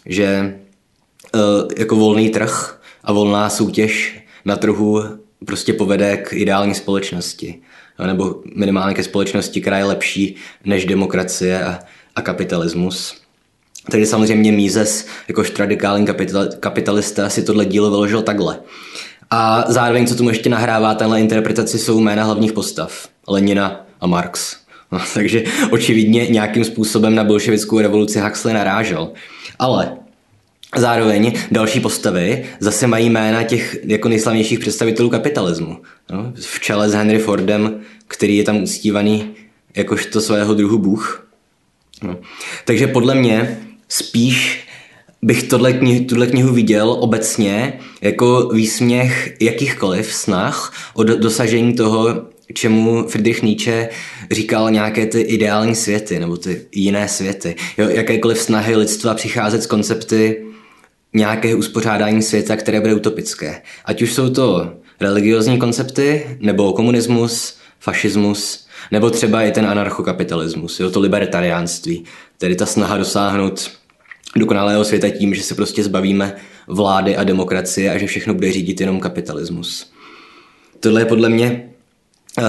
že 0.09 0.59
uh, 1.35 1.41
jako 1.79 1.97
volný 1.97 2.31
trh 2.31 2.81
a 3.05 3.13
volná 3.13 3.51
soutěž 3.51 4.23
na 4.45 4.57
trhu 4.57 5.03
prostě 5.47 5.73
povede 5.73 6.17
k 6.17 6.33
ideální 6.33 6.75
společnosti. 6.75 7.59
Nebo 8.07 8.43
minimálně 8.55 8.95
ke 8.95 9.05
společnosti, 9.05 9.61
která 9.61 9.79
je 9.79 9.85
lepší 9.85 10.37
než 10.65 10.85
demokracie 10.85 11.65
a, 11.65 11.79
a 12.17 12.23
kapitalismus. 12.23 13.15
Takže 13.91 14.07
samozřejmě 14.07 14.53
Mises, 14.53 15.07
jakož 15.29 15.59
radikální 15.59 16.07
kapital, 16.07 16.47
kapitalista, 16.61 17.29
si 17.29 17.43
tohle 17.43 17.65
dílo 17.65 17.91
vyložil 17.91 18.23
takhle. 18.23 18.61
A 19.31 19.65
zároveň, 19.69 20.07
co 20.07 20.15
tomu 20.15 20.29
ještě 20.29 20.49
nahrává 20.49 20.95
tenhle 20.95 21.21
interpretaci, 21.21 21.79
jsou 21.79 22.01
jména 22.01 22.25
hlavních 22.25 22.53
postav. 22.53 23.09
Lenina 23.29 23.87
a 24.01 24.07
Marx. 24.07 24.57
No, 24.93 25.01
takže 25.15 25.45
očividně 25.71 26.27
nějakým 26.27 26.65
způsobem 26.65 27.15
na 27.15 27.25
bolševickou 27.25 27.79
revoluci 27.81 28.21
Huxley 28.21 28.55
narážel. 28.55 29.13
Ale 29.59 29.97
Zároveň 30.77 31.33
další 31.51 31.81
postavy 31.81 32.45
zase 32.61 32.87
mají 32.87 33.11
jména 33.11 33.43
těch 33.43 33.79
jako 33.85 34.09
nejslavnějších 34.09 34.59
představitelů 34.59 35.11
kapitalismu. 35.11 35.79
No, 36.11 36.33
v 36.35 36.61
čele 36.61 36.89
s 36.89 36.93
Henry 36.93 37.19
Fordem, 37.19 37.81
který 38.09 38.37
je 38.37 38.45
tam 38.45 38.63
uctívaný 38.63 39.31
jakožto 39.77 40.21
svého 40.21 40.55
druhu 40.55 40.79
bůh. 40.79 41.29
No. 42.03 42.17
Takže 42.65 42.87
podle 42.87 43.15
mě 43.15 43.59
spíš 43.89 44.67
bych 45.23 45.43
tohle 45.43 45.73
knihu, 45.73 46.05
tuhle 46.05 46.27
knihu 46.27 46.55
viděl 46.55 46.91
obecně 46.91 47.81
jako 48.01 48.49
výsměch 48.49 49.37
jakýchkoliv 49.41 50.15
snah 50.15 50.73
o 50.95 51.05
dosažení 51.05 51.75
toho, 51.75 52.23
čemu 52.55 53.09
Friedrich 53.09 53.43
Nietzsche 53.43 53.89
říkal 54.31 54.71
nějaké 54.71 55.07
ty 55.07 55.21
ideální 55.21 55.75
světy 55.75 56.19
nebo 56.19 56.37
ty 56.37 56.67
jiné 56.73 57.09
světy. 57.09 57.55
Jo, 57.79 57.89
jakékoliv 57.89 58.39
snahy 58.39 58.77
lidstva 58.77 59.15
přicházet 59.15 59.63
s 59.63 59.67
koncepty 59.67 60.45
nějaké 61.15 61.55
uspořádání 61.55 62.23
světa, 62.23 62.57
které 62.57 62.81
bude 62.81 62.95
utopické. 62.95 63.63
Ať 63.85 64.03
už 64.03 64.13
jsou 64.13 64.31
to 64.31 64.73
religiozní 65.01 65.59
koncepty, 65.59 66.37
nebo 66.41 66.73
komunismus, 66.73 67.59
fašismus, 67.81 68.67
nebo 68.91 69.11
třeba 69.11 69.43
i 69.43 69.53
ten 69.53 69.67
anarchokapitalismus, 69.67 70.81
jo, 70.81 70.91
to 70.91 71.01
libertariánství, 71.01 72.05
tedy 72.39 72.57
ta 72.57 72.67
snaha 72.67 72.99
dosáhnout 72.99 73.71
dokonalého 74.37 74.85
světa 74.85 75.11
tím, 75.11 75.35
že 75.35 75.43
se 75.43 75.55
prostě 75.55 75.85
zbavíme 75.85 76.37
vlády 76.67 77.17
a 77.17 77.25
demokracie 77.25 77.91
a 77.91 77.99
že 77.99 78.07
všechno 78.07 78.35
bude 78.35 78.53
řídit 78.53 78.81
jenom 78.81 79.01
kapitalismus. 79.01 79.93
Tohle 80.81 81.01
je 81.01 81.05
podle 81.05 81.29
mě 81.29 81.71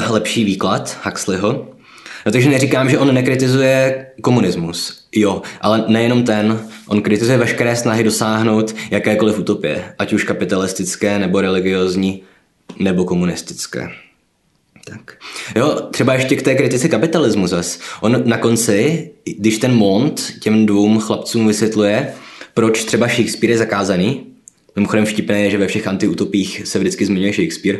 lepší 0.09 0.43
výklad 0.43 0.97
Huxleyho. 1.03 1.67
No, 2.25 2.31
takže 2.31 2.49
neříkám, 2.49 2.89
že 2.89 2.97
on 2.97 3.13
nekritizuje 3.13 4.07
komunismus. 4.21 5.07
Jo, 5.15 5.41
ale 5.61 5.85
nejenom 5.87 6.23
ten. 6.23 6.59
On 6.87 7.01
kritizuje 7.01 7.37
veškeré 7.37 7.75
snahy 7.75 8.03
dosáhnout 8.03 8.75
jakékoliv 8.91 9.39
utopie, 9.39 9.93
ať 9.99 10.13
už 10.13 10.23
kapitalistické, 10.23 11.19
nebo 11.19 11.41
religiozní, 11.41 12.23
nebo 12.79 13.05
komunistické. 13.05 13.89
Tak. 14.85 15.17
Jo, 15.55 15.87
třeba 15.91 16.13
ještě 16.13 16.35
k 16.35 16.41
té 16.41 16.55
kritice 16.55 16.89
kapitalismu 16.89 17.47
zas. 17.47 17.79
On 18.01 18.23
na 18.25 18.37
konci, 18.37 19.09
když 19.37 19.57
ten 19.57 19.75
Mont 19.75 20.33
těm 20.39 20.65
dvou 20.65 20.99
chlapcům 20.99 21.47
vysvětluje, 21.47 22.13
proč 22.53 22.83
třeba 22.83 23.07
Shakespeare 23.07 23.51
je 23.51 23.57
zakázaný, 23.57 24.25
mimochodem 24.75 25.05
vtipné 25.05 25.41
je, 25.41 25.49
že 25.49 25.57
ve 25.57 25.67
všech 25.67 25.87
antiutopích 25.87 26.61
se 26.65 26.79
vždycky 26.79 27.05
zmiňuje 27.05 27.33
Shakespeare, 27.33 27.79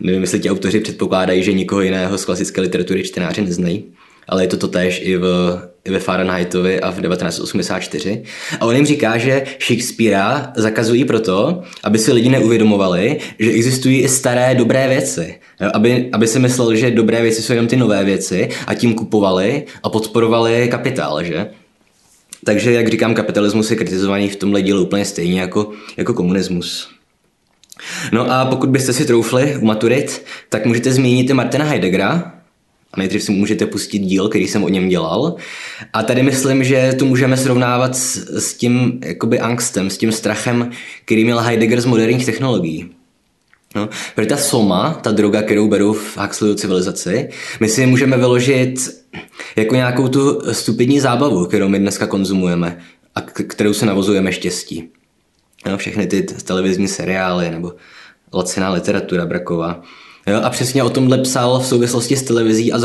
nevím, 0.00 0.20
jestli 0.20 0.40
ti 0.40 0.50
autoři 0.50 0.80
předpokládají, 0.80 1.42
že 1.42 1.52
nikoho 1.52 1.80
jiného 1.82 2.18
z 2.18 2.24
klasické 2.24 2.60
literatury 2.60 3.02
čtenáři 3.02 3.42
neznají, 3.42 3.84
ale 4.28 4.44
je 4.44 4.48
to 4.48 4.56
totéž 4.56 5.00
i, 5.04 5.16
v, 5.16 5.58
i 5.84 5.90
ve 5.90 5.98
Fahrenheitovi 5.98 6.80
a 6.80 6.90
v 6.90 7.00
1984. 7.00 8.22
A 8.60 8.66
on 8.66 8.76
jim 8.76 8.86
říká, 8.86 9.18
že 9.18 9.44
Shakespearea 9.66 10.52
zakazují 10.56 11.04
proto, 11.04 11.62
aby 11.82 11.98
si 11.98 12.12
lidi 12.12 12.28
neuvědomovali, 12.28 13.18
že 13.38 13.50
existují 13.50 14.00
i 14.00 14.08
staré 14.08 14.54
dobré 14.54 14.88
věci. 14.88 15.34
Aby, 15.74 16.08
aby 16.12 16.26
si 16.26 16.38
myslel, 16.38 16.74
že 16.74 16.90
dobré 16.90 17.22
věci 17.22 17.42
jsou 17.42 17.52
jenom 17.52 17.66
ty 17.66 17.76
nové 17.76 18.04
věci 18.04 18.48
a 18.66 18.74
tím 18.74 18.94
kupovali 18.94 19.64
a 19.82 19.88
podporovali 19.88 20.68
kapitál, 20.70 21.24
že? 21.24 21.50
Takže, 22.44 22.72
jak 22.72 22.88
říkám, 22.88 23.14
kapitalismus 23.14 23.70
je 23.70 23.76
kritizovaný 23.76 24.28
v 24.28 24.36
tomhle 24.36 24.62
dílu 24.62 24.82
úplně 24.82 25.04
stejně 25.04 25.40
jako, 25.40 25.70
jako 25.96 26.14
komunismus. 26.14 26.89
No 28.12 28.30
a 28.30 28.44
pokud 28.44 28.70
byste 28.70 28.92
si 28.92 29.04
troufli 29.04 29.56
u 29.56 29.64
maturit, 29.64 30.24
tak 30.48 30.66
můžete 30.66 30.92
zmínit 30.92 31.30
i 31.30 31.34
Martina 31.34 31.64
Heideggera, 31.64 32.32
a 32.92 32.98
nejdřív 32.98 33.22
si 33.22 33.32
můžete 33.32 33.66
pustit 33.66 33.98
díl, 33.98 34.28
který 34.28 34.48
jsem 34.48 34.64
o 34.64 34.68
něm 34.68 34.88
dělal. 34.88 35.36
A 35.92 36.02
tady 36.02 36.22
myslím, 36.22 36.64
že 36.64 36.94
tu 36.98 37.06
můžeme 37.06 37.36
srovnávat 37.36 37.96
s, 37.96 38.16
s 38.38 38.54
tím 38.54 39.00
jakoby 39.04 39.40
angstem, 39.40 39.90
s 39.90 39.98
tím 39.98 40.12
strachem, 40.12 40.70
který 41.04 41.24
měl 41.24 41.38
Heidegger 41.38 41.80
z 41.80 41.86
moderních 41.86 42.26
technologií. 42.26 42.90
No, 43.74 43.88
protože 44.14 44.26
ta 44.26 44.36
soma, 44.36 45.00
ta 45.02 45.12
droga, 45.12 45.42
kterou 45.42 45.68
beru 45.68 45.92
v 45.92 46.16
Huxleyu 46.16 46.54
civilizaci, 46.54 47.28
my 47.60 47.68
si 47.68 47.86
můžeme 47.86 48.16
vyložit 48.16 48.90
jako 49.56 49.74
nějakou 49.74 50.08
tu 50.08 50.40
stupidní 50.52 51.00
zábavu, 51.00 51.46
kterou 51.46 51.68
my 51.68 51.78
dneska 51.78 52.06
konzumujeme 52.06 52.78
a 53.14 53.20
kterou 53.20 53.74
se 53.74 53.86
navozujeme 53.86 54.32
štěstí. 54.32 54.88
No, 55.66 55.78
všechny 55.78 56.06
ty 56.06 56.22
televizní 56.22 56.88
seriály 56.88 57.50
nebo 57.50 57.72
laciná 58.34 58.70
literatura 58.70 59.26
braková. 59.26 59.82
Jo, 60.26 60.40
a 60.42 60.50
přesně 60.50 60.82
o 60.82 60.90
tomhle 60.90 61.18
psal 61.18 61.60
v 61.60 61.66
souvislosti 61.66 62.16
s 62.16 62.22
televizí 62.22 62.72
a 62.72 62.78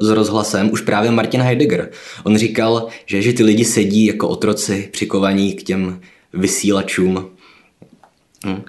s 0.00 0.08
rozhlasem 0.08 0.72
už 0.72 0.80
právě 0.80 1.10
Martin 1.10 1.40
Heidegger. 1.40 1.90
On 2.24 2.38
říkal, 2.38 2.88
že, 3.06 3.22
že 3.22 3.32
ty 3.32 3.42
lidi 3.42 3.64
sedí 3.64 4.06
jako 4.06 4.28
otroci 4.28 4.88
přikovaní 4.92 5.52
k 5.52 5.62
těm 5.62 6.00
vysílačům. 6.32 7.30
Hm. 8.46 8.62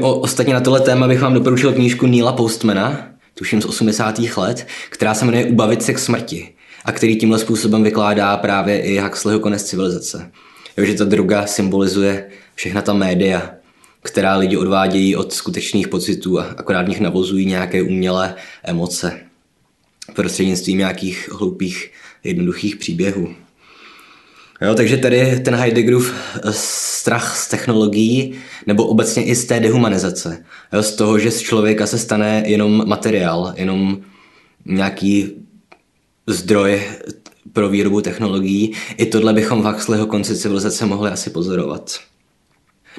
O, 0.00 0.14
ostatně 0.14 0.54
na 0.54 0.60
tohle 0.60 0.80
téma 0.80 1.08
bych 1.08 1.20
vám 1.20 1.34
doporučil 1.34 1.72
knížku 1.72 2.06
Neila 2.06 2.32
Postmana, 2.32 3.08
tuším 3.34 3.62
z 3.62 3.64
80. 3.64 4.18
let, 4.36 4.66
která 4.90 5.14
se 5.14 5.24
jmenuje 5.24 5.44
Ubavit 5.44 5.82
se 5.82 5.94
k 5.94 5.98
smrti 5.98 6.54
a 6.84 6.92
který 6.92 7.16
tímhle 7.16 7.38
způsobem 7.38 7.82
vykládá 7.82 8.36
právě 8.36 8.80
i 8.80 8.98
Huxleyho 8.98 9.40
konec 9.40 9.62
civilizace. 9.62 10.30
Jo, 10.76 10.84
že 10.84 10.94
ta 10.94 11.04
droga 11.04 11.46
symbolizuje 11.46 12.30
všechna 12.54 12.82
ta 12.82 12.92
média, 12.92 13.54
která 14.02 14.36
lidi 14.36 14.56
odvádějí 14.56 15.16
od 15.16 15.32
skutečných 15.32 15.88
pocitů 15.88 16.40
a 16.40 16.44
akorát 16.44 16.82
v 16.82 16.88
nich 16.88 17.00
navozují 17.00 17.46
nějaké 17.46 17.82
umělé 17.82 18.34
emoce 18.64 19.20
prostřednictvím 20.14 20.78
nějakých 20.78 21.28
hloupých, 21.32 21.90
jednoduchých 22.24 22.76
příběhů. 22.76 23.34
Jo, 24.62 24.74
takže 24.74 24.96
tady 24.96 25.40
ten 25.40 25.54
Heideggerův 25.54 26.14
strach 26.50 27.36
z 27.36 27.48
technologií, 27.48 28.34
nebo 28.66 28.86
obecně 28.86 29.24
i 29.24 29.34
z 29.34 29.44
té 29.44 29.60
dehumanizace. 29.60 30.44
Jo, 30.72 30.82
z 30.82 30.96
toho, 30.96 31.18
že 31.18 31.30
z 31.30 31.40
člověka 31.40 31.86
se 31.86 31.98
stane 31.98 32.42
jenom 32.46 32.88
materiál, 32.88 33.54
jenom 33.56 33.98
nějaký 34.64 35.32
zdroj 36.26 36.82
pro 37.54 37.68
výrobu 37.68 38.00
technologií. 38.00 38.72
I 38.96 39.06
tohle 39.06 39.32
bychom 39.32 39.62
v 39.62 39.64
Huxleyho 39.64 40.06
konci 40.06 40.36
civilizace 40.36 40.86
mohli 40.86 41.10
asi 41.10 41.30
pozorovat. 41.30 41.98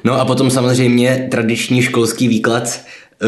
No 0.04 0.20
a 0.20 0.24
potom 0.24 0.50
samozřejmě 0.50 1.28
tradiční 1.30 1.82
školský 1.82 2.28
výklad 2.28 2.80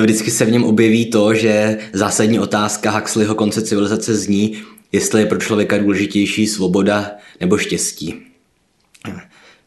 vždycky 0.03 0.31
se 0.31 0.45
v 0.45 0.51
něm 0.51 0.65
objeví 0.65 1.07
to, 1.07 1.35
že 1.35 1.79
zásadní 1.93 2.39
otázka 2.41 2.91
Huxleyho 2.91 3.35
konce 3.35 3.63
civilizace 3.63 4.15
zní, 4.15 4.63
jestli 4.93 5.21
je 5.21 5.27
pro 5.27 5.39
člověka 5.39 5.79
důležitější 5.79 6.47
svoboda 6.47 7.11
nebo 7.41 7.59
štěstí. 7.59 8.15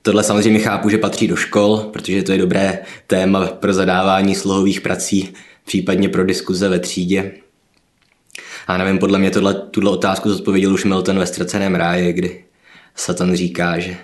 Tohle 0.02 0.24
samozřejmě 0.24 0.60
chápu, 0.60 0.90
že 0.90 0.98
patří 0.98 1.28
do 1.28 1.36
škol, 1.36 1.78
protože 1.78 2.24
to 2.24 2.32
je 2.32 2.38
dobré 2.38 2.80
téma 3.08 3.48
pro 3.48 3.74
zadávání 3.74 4.36
slohových 4.36 4.82
prací, 4.82 5.30
případně 5.66 6.10
pro 6.10 6.26
diskuze 6.26 6.70
ve 6.70 6.80
třídě. 6.80 7.32
A 8.68 8.78
nevím, 8.78 9.00
podle 9.00 9.20
mě 9.20 9.32
tohle, 9.32 9.54
tuhle 9.54 9.92
otázku 9.92 10.30
zodpověděl 10.30 10.74
už 10.74 10.86
Milton 10.86 11.20
ve 11.20 11.26
Ztraceném 11.26 11.76
ráji, 11.76 12.14
kdy 12.14 12.44
Satan 12.96 13.36
říká, 13.36 13.80
že 13.80 13.98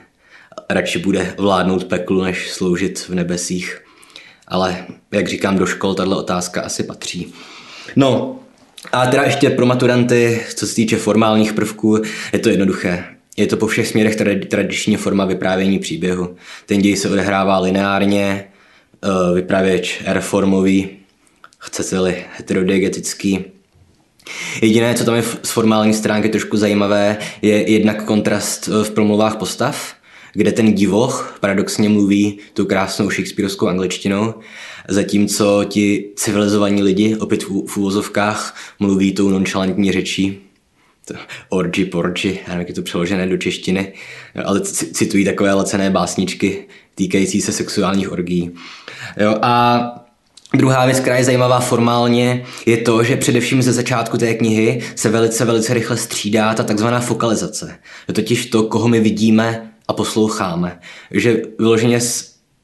radši 0.70 1.00
bude 1.00 1.34
vládnout 1.38 1.84
peklu, 1.84 2.24
než 2.24 2.52
sloužit 2.52 3.00
v 3.00 3.10
nebesích. 3.10 3.82
Ale 4.48 4.86
jak 5.12 5.28
říkám, 5.28 5.58
do 5.58 5.65
škol 5.65 5.93
tahle 5.93 6.15
otázka 6.15 6.62
asi 6.62 6.84
patří. 6.84 7.34
No, 7.96 8.39
a 8.91 9.06
teda 9.06 9.24
ještě 9.24 9.50
pro 9.50 9.65
maturanty, 9.65 10.41
co 10.56 10.67
se 10.67 10.76
týče 10.76 10.98
formálních 10.98 11.54
prvků, 11.54 12.02
je 12.34 12.39
to 12.39 12.50
jednoduché. 12.50 13.06
Je 13.38 13.48
to 13.48 13.58
po 13.58 13.67
všech 13.67 13.88
směrech 13.88 14.15
tradiční 14.50 14.98
forma 14.98 15.26
vyprávění 15.26 15.80
příběhu. 15.80 16.36
Ten 16.65 16.82
děj 16.82 16.96
se 16.96 17.10
odehrává 17.10 17.60
lineárně, 17.60 18.46
eh, 19.04 19.36
vypravěč 19.36 20.02
reformový, 20.06 20.89
chcete-li 21.60 22.26
heterodigetický. 22.38 23.46
Jediné, 24.62 24.96
co 24.96 25.06
tam 25.06 25.16
je 25.16 25.24
z 25.44 25.52
formální 25.52 25.94
stránky 25.94 26.30
trošku 26.30 26.58
zajímavé, 26.58 27.18
je 27.42 27.72
jednak 27.72 28.04
kontrast 28.04 28.70
eh, 28.70 28.84
v 28.84 28.90
promluvách 28.90 29.36
postav, 29.36 29.96
kde 30.34 30.52
ten 30.52 30.74
divoch 30.74 31.38
paradoxně 31.40 31.90
mluví 31.90 32.38
tu 32.54 32.66
krásnou 32.66 33.10
shakespearovskou 33.10 33.68
angličtinou, 33.68 34.34
zatímco 34.88 35.63
ti 35.63 36.10
civilizovaní 36.16 36.84
lidi, 36.84 37.16
opět 37.16 37.44
v 37.44 37.78
úvozovkách, 37.78 38.56
mluví 38.80 39.13
tou 39.13 39.30
nonchalantní 39.30 39.92
řečí, 39.92 40.40
orgy 41.50 41.86
porgy, 41.86 42.28
já 42.28 42.48
nevím, 42.48 42.60
jak 42.60 42.70
je 42.70 42.76
to 42.76 42.82
přeložené 42.82 43.28
do 43.28 43.38
češtiny, 43.38 43.94
ale 44.46 44.62
citují 44.62 45.26
takové 45.26 45.54
lacené 45.54 45.90
básničky 45.90 46.66
týkající 46.96 47.42
se 47.42 47.52
sexuálních 47.52 48.12
orgií. 48.12 48.52
Jo, 49.18 49.36
a 49.42 50.07
Druhá 50.56 50.86
věc, 50.86 51.00
která 51.00 51.18
je 51.18 51.24
zajímavá 51.24 51.60
formálně, 51.60 52.46
je 52.66 52.78
to, 52.78 53.04
že 53.04 53.18
především 53.18 53.62
ze 53.62 53.74
začátku 53.74 54.18
té 54.18 54.34
knihy 54.34 54.82
se 54.96 55.10
velice, 55.10 55.46
velice 55.46 55.74
rychle 55.74 55.98
střídá 55.98 56.54
ta 56.54 56.64
takzvaná 56.64 57.00
fokalizace. 57.00 57.80
Je 58.08 58.14
totiž 58.14 58.46
to, 58.46 58.64
koho 58.64 58.88
my 58.88 59.00
vidíme 59.00 59.72
a 59.88 59.94
posloucháme. 59.94 60.80
Že 61.12 61.42
vyloženě 61.60 62.00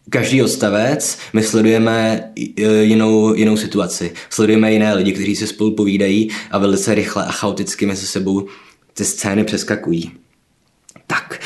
každý 0.09 0.43
odstavec 0.43 1.17
my 1.33 1.43
sledujeme 1.43 2.23
e, 2.57 2.83
jinou, 2.83 3.33
jinou 3.33 3.57
situaci. 3.57 4.13
Sledujeme 4.29 4.73
jiné 4.73 4.93
lidi, 4.93 5.11
kteří 5.11 5.35
se 5.35 5.47
spolu 5.47 5.75
povídají 5.75 6.29
a 6.51 6.57
velice 6.57 6.95
rychle 6.95 7.25
a 7.25 7.31
chaoticky 7.31 7.85
mezi 7.85 8.07
sebou 8.07 8.47
ty 8.93 9.05
scény 9.05 9.43
přeskakují. 9.43 10.11
Tak. 11.07 11.39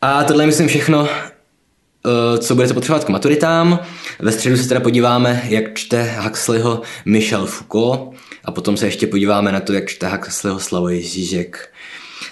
A 0.00 0.24
tohle 0.24 0.42
je 0.42 0.46
myslím 0.46 0.68
všechno, 0.68 1.08
e, 1.08 2.38
co 2.38 2.54
budete 2.54 2.74
potřebovat 2.74 3.04
k 3.04 3.08
maturitám. 3.08 3.80
Ve 4.18 4.32
středu 4.32 4.56
se 4.56 4.68
teda 4.68 4.80
podíváme, 4.80 5.42
jak 5.48 5.74
čte 5.74 6.16
Huxleyho 6.20 6.82
Michel 7.04 7.46
Foucault 7.46 8.14
a 8.44 8.50
potom 8.50 8.76
se 8.76 8.86
ještě 8.86 9.06
podíváme 9.06 9.52
na 9.52 9.60
to, 9.60 9.72
jak 9.72 9.88
čte 9.88 10.08
Huxleyho 10.08 10.60
Slavoj 10.60 11.02
Žižek. 11.02 11.68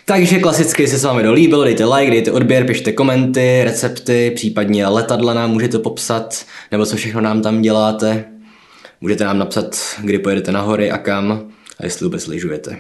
Takže 0.05 0.39
klasicky, 0.39 0.83
jestli 0.83 0.99
se 0.99 1.07
vám 1.07 1.17
video 1.17 1.33
líbilo, 1.33 1.65
dejte 1.65 1.85
like, 1.85 2.11
dejte 2.11 2.33
odběr, 2.33 2.67
pište 2.67 2.93
komenty, 2.93 3.61
recepty, 3.65 4.33
případně 4.35 4.87
letadla 4.87 5.35
nám 5.35 5.51
můžete 5.51 5.79
popsat, 5.79 6.45
nebo 6.71 6.87
co 6.87 6.97
všechno 6.97 7.21
nám 7.21 7.43
tam 7.43 7.63
děláte. 7.63 8.25
Můžete 9.01 9.25
nám 9.25 9.39
napsat, 9.39 9.77
kdy 10.01 10.19
pojedete 10.19 10.53
na 10.53 10.61
hory 10.61 10.91
a 10.91 10.99
kam 10.99 11.51
a 11.81 11.85
jestli 11.85 12.05
vůbec 12.05 12.27
lyžujete. 12.27 12.79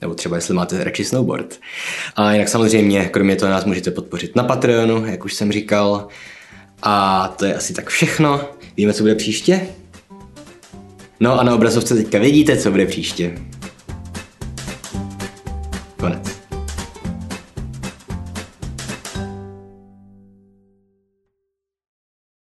Nebo 0.00 0.14
třeba 0.14 0.36
jestli 0.36 0.54
máte 0.54 0.84
radši 0.84 1.04
snowboard. 1.04 1.58
A 2.16 2.32
jinak 2.32 2.48
samozřejmě, 2.48 3.04
kromě 3.04 3.36
toho 3.36 3.52
nás 3.52 3.64
můžete 3.64 3.90
podpořit 3.90 4.36
na 4.36 4.44
Patreonu, 4.44 5.06
jak 5.06 5.24
už 5.24 5.34
jsem 5.34 5.52
říkal. 5.52 6.08
A 6.82 7.28
to 7.28 7.44
je 7.44 7.54
asi 7.54 7.72
tak 7.72 7.88
všechno. 7.88 8.40
Víme, 8.76 8.92
co 8.92 9.02
bude 9.02 9.14
příště? 9.14 9.68
No 11.20 11.40
a 11.40 11.42
na 11.42 11.54
obrazovce 11.54 11.94
teďka 11.94 12.18
vidíte, 12.18 12.56
co 12.56 12.70
bude 12.70 12.86
příště. 12.86 13.38
Konec. 15.96 16.37